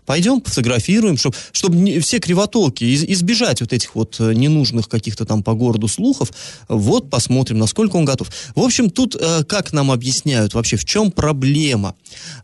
Пойдем, 0.06 0.40
пофотографируем, 0.40 1.16
чтобы, 1.16 1.36
чтобы 1.52 2.00
все 2.00 2.18
кривотолки, 2.20 2.84
из- 2.84 3.04
избежать 3.04 3.60
вот 3.60 3.72
этих 3.72 3.94
вот 3.94 4.16
э, 4.20 4.32
ненужных 4.34 4.88
каких-то 4.88 5.24
там 5.24 5.42
по 5.42 5.54
городу 5.54 5.88
слухов. 5.88 6.30
Вот 6.68 7.10
посмотрим, 7.10 7.58
насколько 7.58 7.96
он 7.96 8.04
готов. 8.04 8.28
В 8.54 8.60
общем, 8.60 8.90
тут, 8.90 9.01
э, 9.14 9.44
как 9.44 9.72
нам 9.72 9.90
объясняют 9.90 10.54
вообще, 10.54 10.76
в 10.76 10.84
чем 10.84 11.10
проблема? 11.10 11.94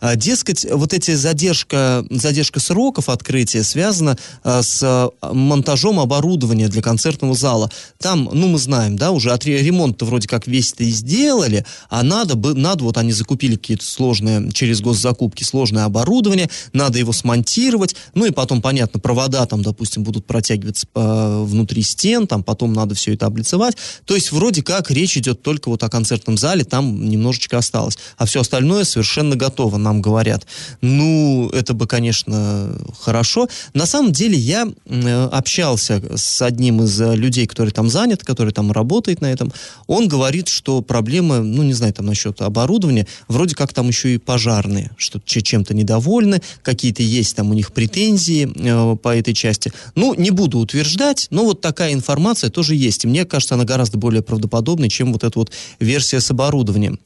А, 0.01 0.17
Дескать, 0.17 0.67
вот 0.71 0.93
эти 0.93 1.15
задержка, 1.15 2.05
задержка 2.11 2.61
сроков 2.61 3.09
открытия 3.09 3.63
связана 3.63 4.17
а, 4.43 4.63
с 4.63 5.11
монтажом 5.23 6.01
оборудования 6.01 6.69
для 6.69 6.83
концертного 6.83 7.35
зала. 7.35 7.71
Там, 7.99 8.29
ну, 8.33 8.49
мы 8.49 8.59
знаем, 8.59 8.97
да, 8.97 9.11
уже 9.11 9.33
от 9.33 9.45
ре- 9.45 9.63
ремонт-то 9.63 10.05
вроде 10.05 10.29
как 10.29 10.47
весь-то 10.47 10.85
и 10.85 10.91
сделали, 10.91 11.65
а 11.91 12.03
надо, 12.03 12.35
бы, 12.35 12.55
надо 12.55 12.85
вот 12.85 12.97
они 12.97 13.13
закупили 13.13 13.57
какие-то 13.57 13.85
сложные, 13.85 14.51
через 14.53 14.81
госзакупки 14.81 15.45
сложное 15.45 15.85
оборудование, 15.85 16.49
надо 16.73 16.99
его 16.99 17.13
смонтировать, 17.13 17.95
ну 18.15 18.27
и 18.27 18.31
потом, 18.31 18.63
понятно, 18.63 19.01
провода 19.01 19.47
там, 19.47 19.63
допустим, 19.63 20.03
будут 20.03 20.27
протягиваться 20.27 20.87
по- 20.93 21.45
внутри 21.45 21.83
стен, 21.83 22.27
там 22.27 22.43
потом 22.43 22.73
надо 22.73 22.95
все 22.95 23.15
это 23.15 23.27
облицевать. 23.27 23.77
То 24.05 24.15
есть 24.15 24.33
вроде 24.33 24.63
как 24.63 24.91
речь 24.91 25.17
идет 25.17 25.43
только 25.43 25.69
вот 25.69 25.83
о 25.83 25.89
концертном 25.89 26.37
зале, 26.39 26.48
там 26.65 27.09
немножечко 27.09 27.59
осталось. 27.59 27.99
А 28.17 28.27
все 28.27 28.41
остальное 28.41 28.85
совершенно 28.85 29.37
готово, 29.37 29.77
нам 29.77 30.03
говорят. 30.03 30.47
Ну, 30.81 31.49
это 31.53 31.75
бы, 31.75 31.87
конечно, 31.87 32.77
хорошо. 33.01 33.49
На 33.75 33.87
самом 33.87 34.13
деле 34.13 34.37
я 34.37 34.69
э, 34.87 35.25
общался 35.27 36.03
с 36.17 36.43
одним 36.43 36.83
из 36.83 37.01
э, 37.01 37.17
людей, 37.17 37.47
который 37.47 37.71
там 37.71 37.89
занят, 37.89 38.25
который 38.25 38.53
там 38.53 38.73
работает 38.73 39.21
на 39.21 39.27
этом. 39.27 39.53
Он 39.87 40.09
говорит, 40.09 40.49
что 40.49 40.83
проблемы, 40.83 41.41
ну, 41.41 41.63
не 41.63 41.75
знаю, 41.75 41.93
там 41.93 42.07
насчет 42.07 42.41
оборудования, 42.41 43.07
вроде 43.29 43.55
как 43.55 43.73
там 43.73 43.89
еще 43.89 44.15
и 44.15 44.19
пожарные, 44.19 44.91
что 44.97 45.21
че- 45.25 45.43
чем-то 45.43 45.75
недовольны, 45.75 46.41
какие-то 46.63 47.03
есть 47.03 47.37
там 47.37 47.51
у 47.51 47.55
них 47.55 47.73
претензии 47.73 48.51
э, 48.55 48.97
по 48.97 49.17
этой 49.17 49.35
части. 49.35 49.73
Ну, 49.95 50.15
не 50.15 50.31
буду 50.31 50.59
утверждать, 50.59 51.27
но 51.31 51.45
вот 51.45 51.61
такая 51.61 51.93
информация 51.93 52.51
тоже 52.51 52.75
есть. 52.75 53.05
И 53.05 53.09
мне 53.09 53.25
кажется, 53.25 53.55
она 53.55 53.65
гораздо 53.65 53.99
более 53.99 54.23
правдоподобной, 54.23 54.89
чем 54.89 55.13
вот 55.13 55.25
эта 55.25 55.39
вот 55.39 55.51
версия 55.81 56.21
с 56.21 56.28
оборудованием. 56.31 56.99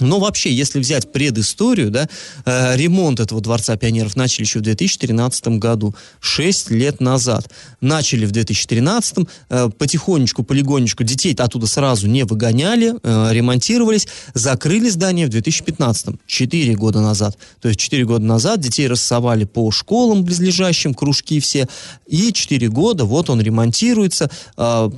Но 0.00 0.18
вообще, 0.18 0.52
если 0.52 0.78
взять 0.78 1.12
предысторию, 1.12 1.90
да, 1.90 2.08
э, 2.44 2.76
ремонт 2.76 3.20
этого 3.20 3.40
Дворца 3.40 3.76
пионеров 3.76 4.16
начали 4.16 4.44
еще 4.44 4.58
в 4.58 4.62
2013 4.62 5.58
году, 5.58 5.94
6 6.20 6.70
лет 6.70 7.00
назад. 7.00 7.50
Начали 7.80 8.26
в 8.26 8.30
2013, 8.30 9.26
э, 9.48 9.70
потихонечку, 9.76 10.42
полигонечку, 10.42 11.04
детей 11.04 11.34
оттуда 11.34 11.66
сразу 11.66 12.06
не 12.08 12.24
выгоняли, 12.24 12.94
э, 13.02 13.28
ремонтировались, 13.32 14.08
закрыли 14.34 14.88
здание 14.88 15.26
в 15.26 15.30
2015, 15.30 16.16
4 16.26 16.74
года 16.74 17.00
назад. 17.00 17.38
То 17.60 17.68
есть 17.68 17.80
4 17.80 18.04
года 18.04 18.24
назад 18.24 18.60
детей 18.60 18.88
рассовали 18.88 19.44
по 19.44 19.70
школам 19.70 20.24
близлежащим, 20.24 20.94
кружки 20.94 21.40
все, 21.40 21.68
и 22.06 22.32
4 22.32 22.68
года 22.68 23.04
вот 23.04 23.30
он 23.30 23.40
ремонтируется, 23.40 24.30
э, 24.56 24.90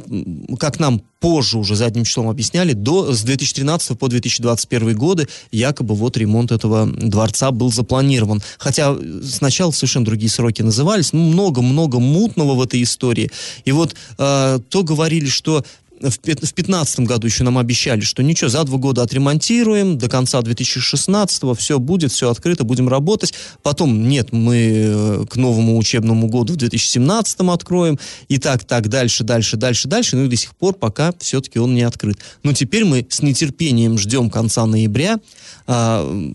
как 0.58 0.80
нам 0.80 1.02
позже 1.20 1.58
уже 1.58 1.76
задним 1.76 2.04
числом 2.04 2.28
объясняли, 2.28 2.72
до, 2.72 3.12
с 3.12 3.22
2013 3.22 3.98
по 3.98 4.08
2021 4.08 4.96
годы 4.96 5.28
якобы 5.50 5.94
вот 5.94 6.16
ремонт 6.16 6.52
этого 6.52 6.86
дворца 6.86 7.50
был 7.50 7.72
запланирован. 7.72 8.42
Хотя 8.58 8.94
э, 8.98 9.20
сначала 9.24 9.70
совершенно 9.70 10.04
другие 10.04 10.30
сроки 10.30 10.62
назывались, 10.62 11.12
ну, 11.12 11.20
много-много 11.20 11.98
мутного 11.98 12.54
в 12.54 12.62
этой 12.62 12.82
истории. 12.82 13.30
И 13.64 13.72
вот 13.72 13.94
э, 14.18 14.58
то 14.68 14.82
говорили, 14.82 15.26
что 15.26 15.64
в 16.00 16.18
пят- 16.18 16.38
в 16.38 16.52
2015 16.52 17.00
году 17.00 17.26
еще 17.26 17.44
нам 17.44 17.58
обещали, 17.58 18.00
что 18.00 18.22
ничего, 18.22 18.48
за 18.48 18.64
два 18.64 18.78
года 18.78 19.02
отремонтируем, 19.02 19.98
до 19.98 20.08
конца 20.08 20.40
2016 20.40 21.56
все 21.56 21.78
будет, 21.78 22.12
все 22.12 22.30
открыто, 22.30 22.64
будем 22.64 22.88
работать. 22.88 23.34
Потом, 23.62 24.08
нет, 24.08 24.32
мы 24.32 24.56
э, 24.56 25.24
к 25.28 25.36
новому 25.36 25.76
учебному 25.76 26.28
году 26.28 26.54
в 26.54 26.56
2017 26.56 27.40
откроем. 27.40 27.98
И 28.28 28.38
так, 28.38 28.64
так, 28.64 28.88
дальше, 28.88 29.24
дальше, 29.24 29.56
дальше, 29.56 29.88
дальше. 29.88 30.16
Ну 30.16 30.24
и 30.24 30.28
до 30.28 30.36
сих 30.36 30.54
пор 30.54 30.74
пока 30.74 31.12
все-таки 31.18 31.58
он 31.58 31.74
не 31.74 31.82
открыт. 31.82 32.18
Но 32.42 32.52
теперь 32.52 32.84
мы 32.84 33.06
с 33.08 33.22
нетерпением 33.22 33.98
ждем 33.98 34.30
конца 34.30 34.66
ноября, 34.66 35.18
а, 35.66 36.02
м, 36.02 36.34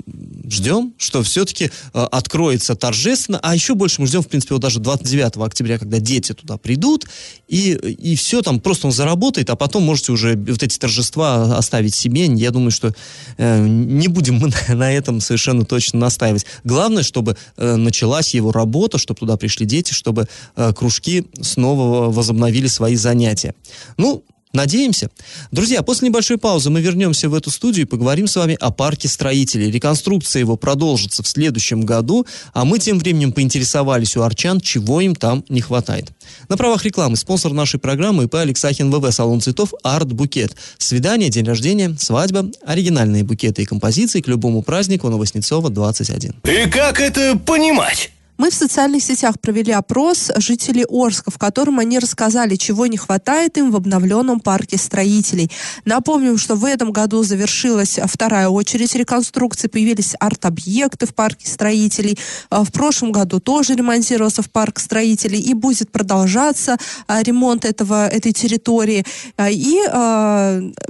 ждем, 0.49 0.93
что 0.97 1.23
все-таки 1.23 1.71
а, 1.93 2.05
откроется 2.07 2.75
торжественно, 2.75 3.39
а 3.41 3.55
еще 3.55 3.75
больше 3.75 4.01
мы 4.01 4.07
ждем, 4.07 4.21
в 4.21 4.27
принципе, 4.27 4.53
вот 4.55 4.61
даже 4.61 4.79
29 4.79 5.37
октября, 5.37 5.79
когда 5.79 5.99
дети 5.99 6.33
туда 6.33 6.57
придут, 6.57 7.05
и, 7.47 7.71
и 7.71 8.15
все 8.15 8.41
там, 8.41 8.59
просто 8.59 8.87
он 8.87 8.93
заработает, 8.93 9.49
а 9.53 9.55
потом 9.55 9.83
можете 9.83 10.11
уже 10.11 10.35
вот 10.35 10.63
эти 10.63 10.79
торжества 10.79 11.57
оставить 11.57 11.93
себе. 11.93 12.25
Я 12.25 12.49
думаю, 12.49 12.71
что 12.71 12.91
э, 13.37 13.67
не 13.67 14.07
будем 14.07 14.37
мы 14.37 14.51
на, 14.73 14.91
этом 14.91 15.21
совершенно 15.21 15.63
точно 15.63 15.99
настаивать. 15.99 16.47
Главное, 16.63 17.03
чтобы 17.03 17.37
э, 17.57 17.75
началась 17.75 18.33
его 18.33 18.51
работа, 18.51 18.97
чтобы 18.97 19.19
туда 19.19 19.37
пришли 19.37 19.67
дети, 19.67 19.93
чтобы 19.93 20.27
э, 20.55 20.73
кружки 20.73 21.27
снова 21.39 22.11
возобновили 22.11 22.65
свои 22.65 22.95
занятия. 22.95 23.53
Ну, 23.97 24.23
Надеемся. 24.53 25.09
Друзья, 25.51 25.81
после 25.81 26.09
небольшой 26.09 26.37
паузы 26.37 26.69
мы 26.69 26.79
вернемся 26.79 27.27
в 27.27 27.33
эту 27.33 27.49
студию 27.49 27.87
и 27.87 27.89
поговорим 27.89 28.27
с 28.27 28.35
вами 28.35 28.55
о 28.59 28.69
парке 28.69 29.07
строителей. 29.07 29.71
Реконструкция 29.71 30.41
его 30.41 30.57
продолжится 30.57 31.23
в 31.23 31.27
следующем 31.27 31.81
году, 31.81 32.27
а 32.53 32.63
мы 32.63 32.77
тем 32.77 32.99
временем 32.99 33.31
поинтересовались 33.31 34.15
у 34.15 34.21
арчан, 34.21 34.61
чего 34.61 35.01
им 35.01 35.15
там 35.15 35.43
не 35.49 35.59
хватает. 35.59 36.11
На 36.49 36.57
правах 36.57 36.85
рекламы 36.85 37.17
спонсор 37.17 37.51
нашей 37.51 37.79
программы 37.79 38.25
ИП 38.25 38.35
Алексахин 38.35 38.91
ВВ, 38.91 39.11
салон 39.11 39.41
цветов 39.41 39.73
Арт 39.81 40.13
Букет. 40.13 40.55
Свидание, 40.77 41.31
день 41.31 41.45
рождения, 41.45 41.95
свадьба, 41.97 42.45
оригинальные 42.63 43.23
букеты 43.23 43.63
и 43.63 43.65
композиции 43.65 44.21
к 44.21 44.27
любому 44.27 44.61
празднику 44.61 45.09
Новоснецова 45.09 45.71
21. 45.71 46.35
И 46.43 46.69
как 46.69 46.99
это 46.99 47.39
понимать? 47.39 48.11
Мы 48.37 48.49
в 48.49 48.53
социальных 48.53 49.03
сетях 49.03 49.39
провели 49.39 49.71
опрос 49.71 50.31
жителей 50.37 50.85
Орска, 50.89 51.29
в 51.29 51.37
котором 51.37 51.79
они 51.79 51.99
рассказали, 51.99 52.55
чего 52.55 52.87
не 52.87 52.97
хватает 52.97 53.57
им 53.57 53.71
в 53.71 53.75
обновленном 53.75 54.39
парке 54.39 54.77
строителей. 54.77 55.51
Напомним, 55.85 56.37
что 56.37 56.55
в 56.55 56.65
этом 56.65 56.91
году 56.91 57.23
завершилась 57.23 57.99
вторая 58.05 58.49
очередь 58.49 58.95
реконструкции, 58.95 59.67
появились 59.67 60.15
арт-объекты 60.19 61.05
в 61.05 61.13
парке 61.13 61.47
строителей. 61.47 62.17
А 62.49 62.63
В 62.63 62.71
прошлом 62.71 63.11
году 63.11 63.39
тоже 63.39 63.75
ремонтировался 63.75 64.41
в 64.41 64.49
парк 64.49 64.79
строителей 64.79 65.39
и 65.39 65.53
будет 65.53 65.91
продолжаться 65.91 66.77
а, 67.07 67.21
ремонт 67.21 67.65
этого, 67.65 68.07
этой 68.07 68.33
территории. 68.33 69.05
А, 69.37 69.49
И 69.49 69.77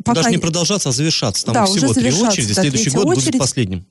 пока... 0.03 0.21
Даже 0.21 0.31
не 0.31 0.37
продолжаться, 0.37 0.89
а 0.89 0.91
завершаться. 0.91 1.45
Там 1.45 1.53
Да, 1.53 1.65
всего 1.65 1.91
уже 1.91 1.99
три 1.99 2.13
очереди, 2.13 2.53
следующий 2.53 2.89
год 2.89 3.05
будет 3.05 3.17
очередь. 3.19 3.39
последним. 3.39 3.85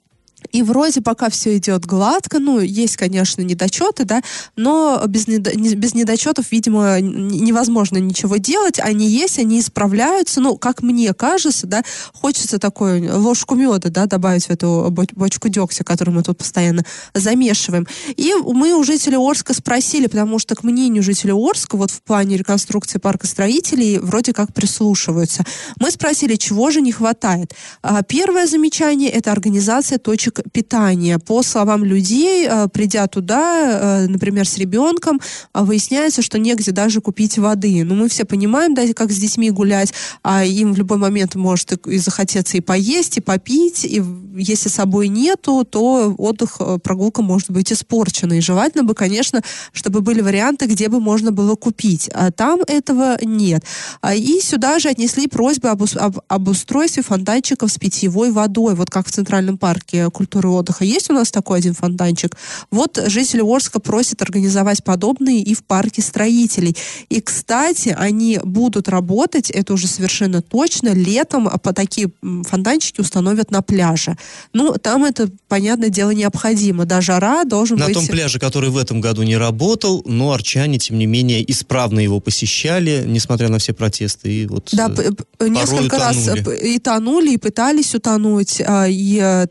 И 0.51 0.63
вроде 0.63 1.01
пока 1.01 1.31
все 1.31 1.57
идет 1.57 1.87
гладко, 1.87 2.39
ну, 2.39 2.61
есть, 2.61 2.97
конечно, 2.97 3.43
недочеты, 3.43 4.05
да, 4.05 4.23
но 4.57 5.03
без, 5.07 5.29
недо, 5.29 5.55
без 5.55 5.95
недочетов, 5.95 6.51
видимо, 6.51 7.01
невозможно 7.01 7.99
ничего 7.99 8.37
делать. 8.37 8.79
Они 8.79 9.07
есть, 9.07 9.39
они 9.39 9.61
исправляются. 9.61 10.41
Ну, 10.41 10.57
как 10.57 10.83
мне 10.83 11.13
кажется, 11.15 11.67
да, 11.67 11.83
хочется 12.13 12.59
такой 12.59 13.09
ложку 13.09 13.55
меда, 13.55 13.89
да, 13.89 14.07
добавить 14.07 14.47
в 14.47 14.51
эту 14.51 14.89
бочку 14.91 15.49
дегтя, 15.49 15.85
которую 15.85 16.17
мы 16.17 16.23
тут 16.23 16.39
постоянно 16.39 16.85
замешиваем. 17.15 17.87
И 18.17 18.35
мы 18.35 18.75
у 18.75 18.83
жителей 18.85 19.17
Орска 19.17 19.55
спросили, 19.55 20.07
потому 20.07 20.39
что, 20.39 20.55
к 20.55 20.63
мнению 20.63 21.03
жителей 21.03 21.33
Орска, 21.33 21.77
вот 21.77 21.91
в 21.91 22.03
плане 22.03 22.37
реконструкции 22.37 22.99
парка 22.99 23.27
строителей 23.27 23.99
вроде 23.99 24.33
как 24.33 24.53
прислушиваются. 24.53 25.45
Мы 25.81 25.91
спросили, 25.91 26.37
чего 26.37 26.71
же 26.71 26.81
не 26.81 26.93
хватает. 26.93 27.55
А, 27.83 28.03
первое 28.03 28.47
замечание– 28.47 29.11
это 29.11 29.33
организация 29.33 29.99
точек 29.99 30.32
питания. 30.53 31.19
По 31.19 31.43
словам 31.43 31.85
людей, 31.85 32.49
а, 32.49 32.69
придя 32.69 33.07
туда, 33.07 33.41
а, 33.43 34.07
например, 34.07 34.47
с 34.47 34.59
ребенком, 34.59 35.21
выясняется, 35.55 36.23
что 36.23 36.39
негде 36.39 36.73
даже 36.73 37.01
купить 37.01 37.39
воды. 37.39 37.85
Ну, 37.85 37.95
мы 37.95 38.09
все 38.09 38.25
понимаем, 38.25 38.75
да, 38.75 38.83
как 38.95 39.13
с 39.13 39.19
детьми 39.19 39.51
гулять, 39.51 39.93
а 40.23 40.45
им 40.45 40.73
в 40.73 40.79
любой 40.79 40.99
момент 40.99 41.35
может 41.35 41.73
и 41.87 41.99
захотеться 41.99 42.57
и 42.57 42.61
поесть, 42.61 43.19
и 43.19 43.21
попить, 43.21 43.85
и 43.85 44.03
если 44.37 44.69
с 44.69 44.75
собой 44.75 45.09
нету, 45.09 45.65
то 45.65 46.15
отдых, 46.17 46.61
прогулка 46.83 47.23
может 47.23 47.51
быть 47.51 47.73
испорчена. 47.73 48.35
И 48.35 48.41
желательно 48.41 48.85
бы, 48.85 48.95
конечно, 48.95 49.43
чтобы 49.73 50.01
были 50.01 50.21
варианты, 50.21 50.67
где 50.67 50.89
бы 50.89 51.01
можно 51.01 51.33
было 51.33 51.55
купить. 51.55 52.09
А 52.15 52.31
там 52.31 52.61
этого 52.67 53.19
нет. 53.23 53.65
И 54.15 54.41
сюда 54.43 54.79
же 54.79 54.89
отнесли 54.89 55.27
просьбы 55.27 55.69
об, 55.69 55.83
об, 55.97 56.19
об 56.27 56.49
устройстве 56.49 57.03
фонтанчиков 57.03 57.71
с 57.71 57.79
питьевой 57.79 58.31
водой, 58.31 58.75
вот 58.75 58.91
как 58.91 59.07
в 59.07 59.11
Центральном 59.11 59.59
парке 59.59 60.11
культуры 60.23 60.51
отдыха. 60.51 60.85
Есть 60.85 61.11
у 61.11 61.15
нас 61.15 61.33
такой 61.33 61.59
один 61.59 61.75
фонтанчик? 61.75 62.37
Вот 62.71 63.03
жители 63.07 63.43
Орска 63.43 63.81
просят 63.81 64.23
организовать 64.23 64.85
подобные 64.85 65.41
и 65.41 65.53
в 65.53 65.65
парке 65.65 66.01
строителей. 66.01 66.77
И, 67.09 67.21
кстати, 67.21 67.95
они 67.99 68.39
будут 68.45 68.89
работать, 68.89 69.51
это 69.51 69.73
уже 69.73 69.89
совершенно 69.89 70.41
точно, 70.41 70.91
летом 70.91 71.51
по 71.61 71.73
такие 71.73 72.13
фонтанчики 72.45 73.01
установят 73.01 73.51
на 73.51 73.63
пляже. 73.63 74.17
Ну, 74.53 74.75
там 74.81 75.05
это, 75.05 75.29
понятное 75.49 75.89
дело, 75.89 76.11
необходимо. 76.11 76.85
Да, 76.85 77.01
жара 77.01 77.43
должен 77.45 77.79
на 77.79 77.87
быть... 77.87 77.97
На 77.97 78.03
том 78.03 78.09
пляже, 78.09 78.39
который 78.39 78.71
в 78.71 78.77
этом 78.77 79.01
году 79.01 79.25
не 79.25 79.37
работал, 79.37 80.03
но 80.07 80.33
арчане, 80.33 80.79
тем 80.79 80.99
не 80.99 81.07
менее, 81.07 81.51
исправно 81.51 81.99
его 81.99 82.21
посещали, 82.21 83.03
несмотря 83.07 83.49
на 83.49 83.59
все 83.59 83.73
протесты. 83.73 84.33
И 84.33 84.47
вот 84.47 84.69
да, 84.73 84.89
э, 84.97 85.49
несколько 85.49 85.99
раз 85.99 86.29
и 86.63 86.79
тонули, 86.79 87.33
и 87.33 87.39
пытались 87.39 87.93
утонуть, 87.95 88.63
а, 88.65 88.87
и 88.87 89.19
э, 89.21 89.47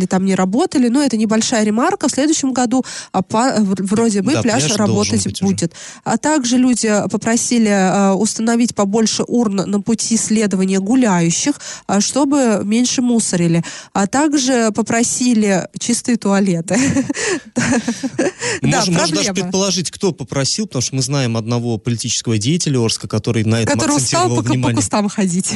спасатели 0.00 0.06
там 0.06 0.24
не 0.24 0.34
работали, 0.34 0.88
но 0.88 1.02
это 1.02 1.16
небольшая 1.16 1.64
ремарка. 1.64 2.08
В 2.08 2.10
следующем 2.10 2.52
году 2.52 2.84
а, 3.12 3.22
вроде 3.58 4.22
бы 4.22 4.32
да, 4.32 4.42
пляж, 4.42 4.64
пляж 4.64 4.76
работать 4.76 5.42
будет. 5.42 5.72
Уже. 5.72 5.80
А 6.04 6.16
также 6.16 6.56
люди 6.58 6.90
попросили 7.10 7.68
а, 7.70 8.14
установить 8.14 8.74
побольше 8.74 9.24
урн 9.26 9.56
на 9.66 9.80
пути 9.80 10.16
следования 10.16 10.80
гуляющих, 10.80 11.54
чтобы 12.00 12.62
меньше 12.64 13.02
мусорили. 13.02 13.62
А 13.92 14.06
также 14.06 14.70
попросили 14.74 15.68
чистые 15.78 16.16
туалеты. 16.16 16.78
Можем 18.62 18.94
даже 18.94 19.32
предположить, 19.32 19.90
кто 19.90 20.12
попросил, 20.12 20.66
потому 20.66 20.82
что 20.82 20.96
мы 20.96 21.02
знаем 21.02 21.36
одного 21.36 21.78
политического 21.78 22.38
деятеля 22.38 22.80
Орска, 22.80 23.08
который 23.08 23.44
на 23.44 23.62
этом 23.62 23.78
который 23.78 23.96
устал 23.96 24.28
по 24.28 24.72
кустам 24.74 25.08
ходить. 25.08 25.54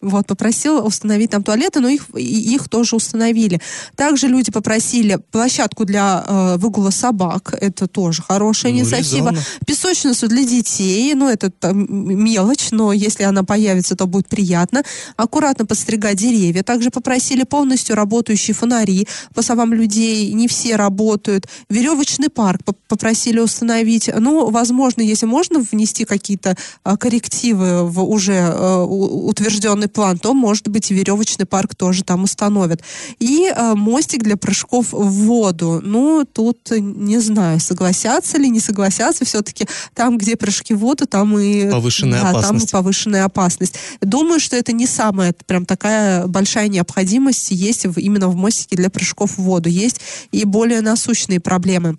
Вот, 0.00 0.28
попросил 0.28 0.86
установить 0.86 1.30
там 1.30 1.42
туалеты, 1.42 1.80
но 1.80 1.88
их, 1.88 2.08
их 2.14 2.68
тоже 2.68 2.94
установили. 2.94 3.60
Также 3.96 4.28
люди 4.28 4.52
попросили 4.52 5.18
площадку 5.32 5.84
для 5.84 6.24
э, 6.24 6.56
выгула 6.56 6.90
собак. 6.90 7.52
Это 7.60 7.88
тоже 7.88 8.22
хорошая 8.22 8.70
ну, 8.70 8.78
инициатива. 8.78 9.30
Резонно. 9.30 9.42
Песочницу 9.66 10.28
для 10.28 10.44
детей. 10.44 11.12
Ну, 11.14 11.28
это 11.28 11.50
там, 11.50 11.86
мелочь, 11.90 12.68
но 12.70 12.92
если 12.92 13.24
она 13.24 13.42
появится, 13.42 13.96
то 13.96 14.06
будет 14.06 14.28
приятно. 14.28 14.84
Аккуратно 15.16 15.66
подстригать 15.66 16.16
деревья. 16.16 16.62
Также 16.62 16.90
попросили 16.90 17.42
полностью 17.42 17.96
работающие 17.96 18.54
фонари. 18.54 19.08
По 19.34 19.42
словам 19.42 19.72
людей, 19.74 20.32
не 20.32 20.46
все 20.46 20.76
работают. 20.76 21.48
Веревочный 21.68 22.28
парк 22.28 22.60
попросили 22.86 23.40
установить. 23.40 24.08
Ну, 24.16 24.50
возможно, 24.50 25.02
если 25.02 25.26
можно 25.26 25.58
внести 25.58 26.04
какие-то 26.04 26.56
э, 26.84 26.96
коррективы 26.96 27.82
в 27.84 28.00
уже 28.08 28.34
э, 28.34 28.76
утвержденный 28.84 29.87
определенный 29.88 29.98
план, 29.98 30.18
то, 30.18 30.34
может 30.34 30.68
быть, 30.68 30.90
веревочный 30.90 31.46
парк 31.46 31.74
тоже 31.74 32.04
там 32.04 32.24
установят. 32.24 32.82
И 33.18 33.50
э, 33.54 33.74
мостик 33.74 34.22
для 34.22 34.36
прыжков 34.36 34.92
в 34.92 35.10
воду. 35.26 35.80
Ну, 35.82 36.24
тут 36.24 36.70
не 36.70 37.18
знаю, 37.18 37.60
согласятся 37.60 38.38
ли, 38.38 38.50
не 38.50 38.60
согласятся. 38.60 39.24
Все-таки 39.24 39.66
там, 39.94 40.18
где 40.18 40.36
прыжки 40.36 40.74
в 40.74 40.78
воду, 40.78 41.06
там 41.06 41.38
и... 41.38 41.70
Повышенная 41.70 42.22
да, 42.22 42.30
опасность. 42.30 42.70
там 42.70 42.80
повышенная 42.80 43.24
опасность. 43.24 43.74
Думаю, 44.00 44.40
что 44.40 44.56
это 44.56 44.72
не 44.72 44.86
самая 44.86 45.34
прям 45.46 45.64
такая 45.64 46.26
большая 46.26 46.68
необходимость 46.68 47.50
есть 47.50 47.86
в, 47.86 47.98
именно 47.98 48.28
в 48.28 48.36
мостике 48.36 48.76
для 48.76 48.90
прыжков 48.90 49.38
в 49.38 49.42
воду. 49.42 49.68
Есть 49.68 50.00
и 50.32 50.44
более 50.44 50.80
насущные 50.80 51.40
проблемы. 51.40 51.98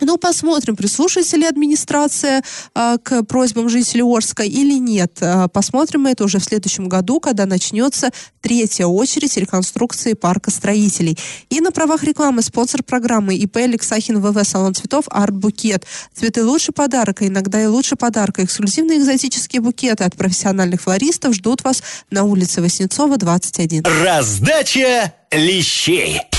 Ну, 0.00 0.16
посмотрим, 0.16 0.76
прислушается 0.76 1.36
ли 1.36 1.44
администрация 1.44 2.42
а, 2.74 2.96
к 2.98 3.22
просьбам 3.24 3.68
жителей 3.68 4.02
Орска 4.02 4.42
или 4.42 4.78
нет. 4.78 5.18
А, 5.20 5.48
посмотрим 5.48 6.06
это 6.06 6.24
уже 6.24 6.38
в 6.38 6.44
следующем 6.44 6.88
году, 6.88 7.20
когда 7.20 7.46
начнется 7.46 8.10
третья 8.40 8.86
очередь 8.86 9.36
реконструкции 9.36 10.14
парка 10.14 10.50
строителей. 10.50 11.18
И 11.50 11.60
на 11.60 11.70
правах 11.70 12.02
рекламы 12.02 12.42
спонсор 12.42 12.82
программы 12.82 13.36
ИП 13.36 13.58
Алексахин 13.58 14.20
ВВ 14.20 14.46
Салон 14.46 14.74
цветов 14.74 15.04
Арт 15.10 15.34
Букет. 15.34 15.84
Цветы 16.14 16.44
лучший 16.44 16.72
подарок, 16.72 17.20
а 17.20 17.26
иногда 17.26 17.62
и 17.62 17.66
лучше 17.66 17.96
подарка. 17.96 18.44
Эксклюзивные 18.44 18.98
экзотические 18.98 19.60
букеты 19.60 20.04
от 20.04 20.16
профессиональных 20.16 20.82
флористов 20.82 21.34
ждут 21.34 21.62
вас 21.62 21.82
на 22.10 22.24
улице 22.24 22.62
Васнецова, 22.62 23.18
21. 23.18 23.84
Раздача 24.02 25.12
лещей. 25.30 26.29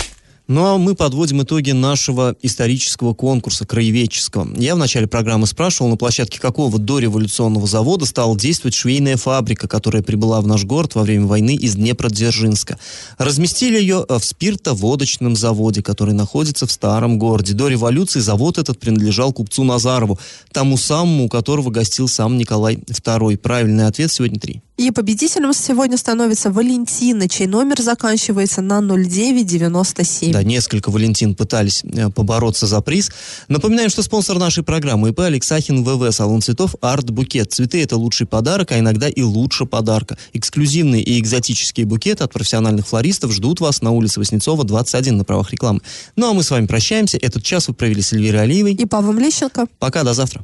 Ну 0.52 0.66
а 0.66 0.78
мы 0.78 0.96
подводим 0.96 1.44
итоги 1.44 1.72
нашего 1.72 2.36
исторического 2.42 3.14
конкурса 3.14 3.66
краеведческого. 3.66 4.50
Я 4.58 4.76
в 4.76 4.78
начале 4.78 5.08
программы 5.08 5.48
спрашивал, 5.48 5.90
на 5.90 5.96
площадке 5.96 6.42
какого 6.42 6.78
дореволюционного 6.78 7.66
завода 7.68 8.06
стала 8.06 8.38
действовать 8.38 8.74
швейная 8.74 9.16
фабрика, 9.16 9.70
которая 9.70 10.04
прибыла 10.04 10.42
в 10.42 10.48
наш 10.48 10.66
город 10.66 10.94
во 10.94 11.04
время 11.04 11.26
войны 11.26 11.56
из 11.56 11.76
Днепродзержинска. 11.76 12.78
Разместили 13.18 13.80
ее 13.80 14.06
в 14.10 14.20
спиртоводочном 14.20 15.38
заводе, 15.38 15.82
который 15.82 16.14
находится 16.14 16.68
в 16.68 16.72
старом 16.74 17.18
городе. 17.18 17.54
До 17.54 17.70
революции 17.70 18.20
завод 18.20 18.58
этот 18.58 18.78
принадлежал 18.78 19.32
купцу 19.32 19.64
Назарову, 19.64 20.20
тому 20.52 20.76
самому, 20.76 21.28
у 21.28 21.30
которого 21.30 21.70
гостил 21.70 22.10
сам 22.10 22.38
Николай 22.38 22.76
II. 22.76 23.38
Правильный 23.38 23.88
ответ 23.88 24.12
сегодня 24.12 24.38
три. 24.38 24.62
И 24.82 24.89
победителем 24.89 25.54
сегодня 25.54 25.96
становится 25.96 26.50
Валентина, 26.50 27.30
чей 27.30 27.46
номер 27.46 27.80
заканчивается 27.80 28.63
на 28.63 28.82
0997. 28.82 30.32
Да, 30.32 30.41
несколько 30.41 30.89
Валентин 30.89 31.36
пытались 31.36 31.84
э, 31.84 32.10
побороться 32.10 32.65
за 32.65 32.82
приз. 32.82 33.12
Напоминаем, 33.48 33.91
что 33.91 34.02
спонсор 34.02 34.39
нашей 34.39 34.63
программы 34.63 35.10
ИП 35.10 35.20
Алексахин 35.20 35.84
ВВ, 35.84 36.12
салон 36.12 36.41
цветов 36.41 36.74
Арт 36.82 37.12
Букет. 37.12 37.54
Цветы 37.54 37.84
это 37.84 37.96
лучший 37.96 38.26
подарок, 38.26 38.72
а 38.72 38.80
иногда 38.80 39.08
и 39.08 39.22
лучше 39.22 39.67
подарка. 39.67 40.17
Эксклюзивные 40.34 41.04
и 41.04 41.20
экзотические 41.20 41.86
букеты 41.86 42.24
от 42.24 42.34
профессиональных 42.34 42.88
флористов 42.88 43.34
ждут 43.34 43.60
вас 43.60 43.84
на 43.84 43.91
улице 43.91 44.20
Васнецова, 44.20 44.63
21 44.63 45.15
на 45.15 45.24
правах 45.24 45.52
рекламы. 45.52 45.82
Ну 46.15 46.32
а 46.32 46.34
мы 46.34 46.41
с 46.41 46.50
вами 46.50 46.65
прощаемся. 46.65 47.20
Этот 47.22 47.44
час 47.44 47.67
вы 47.67 47.76
провели 47.76 48.02
с 48.02 48.13
Эльвирой 48.13 48.41
Алиевой 48.41 48.74
и 48.74 48.88
Павлом 48.88 49.20
Лещенко. 49.20 49.67
Пока, 49.78 50.04
до 50.04 50.15
завтра. 50.15 50.44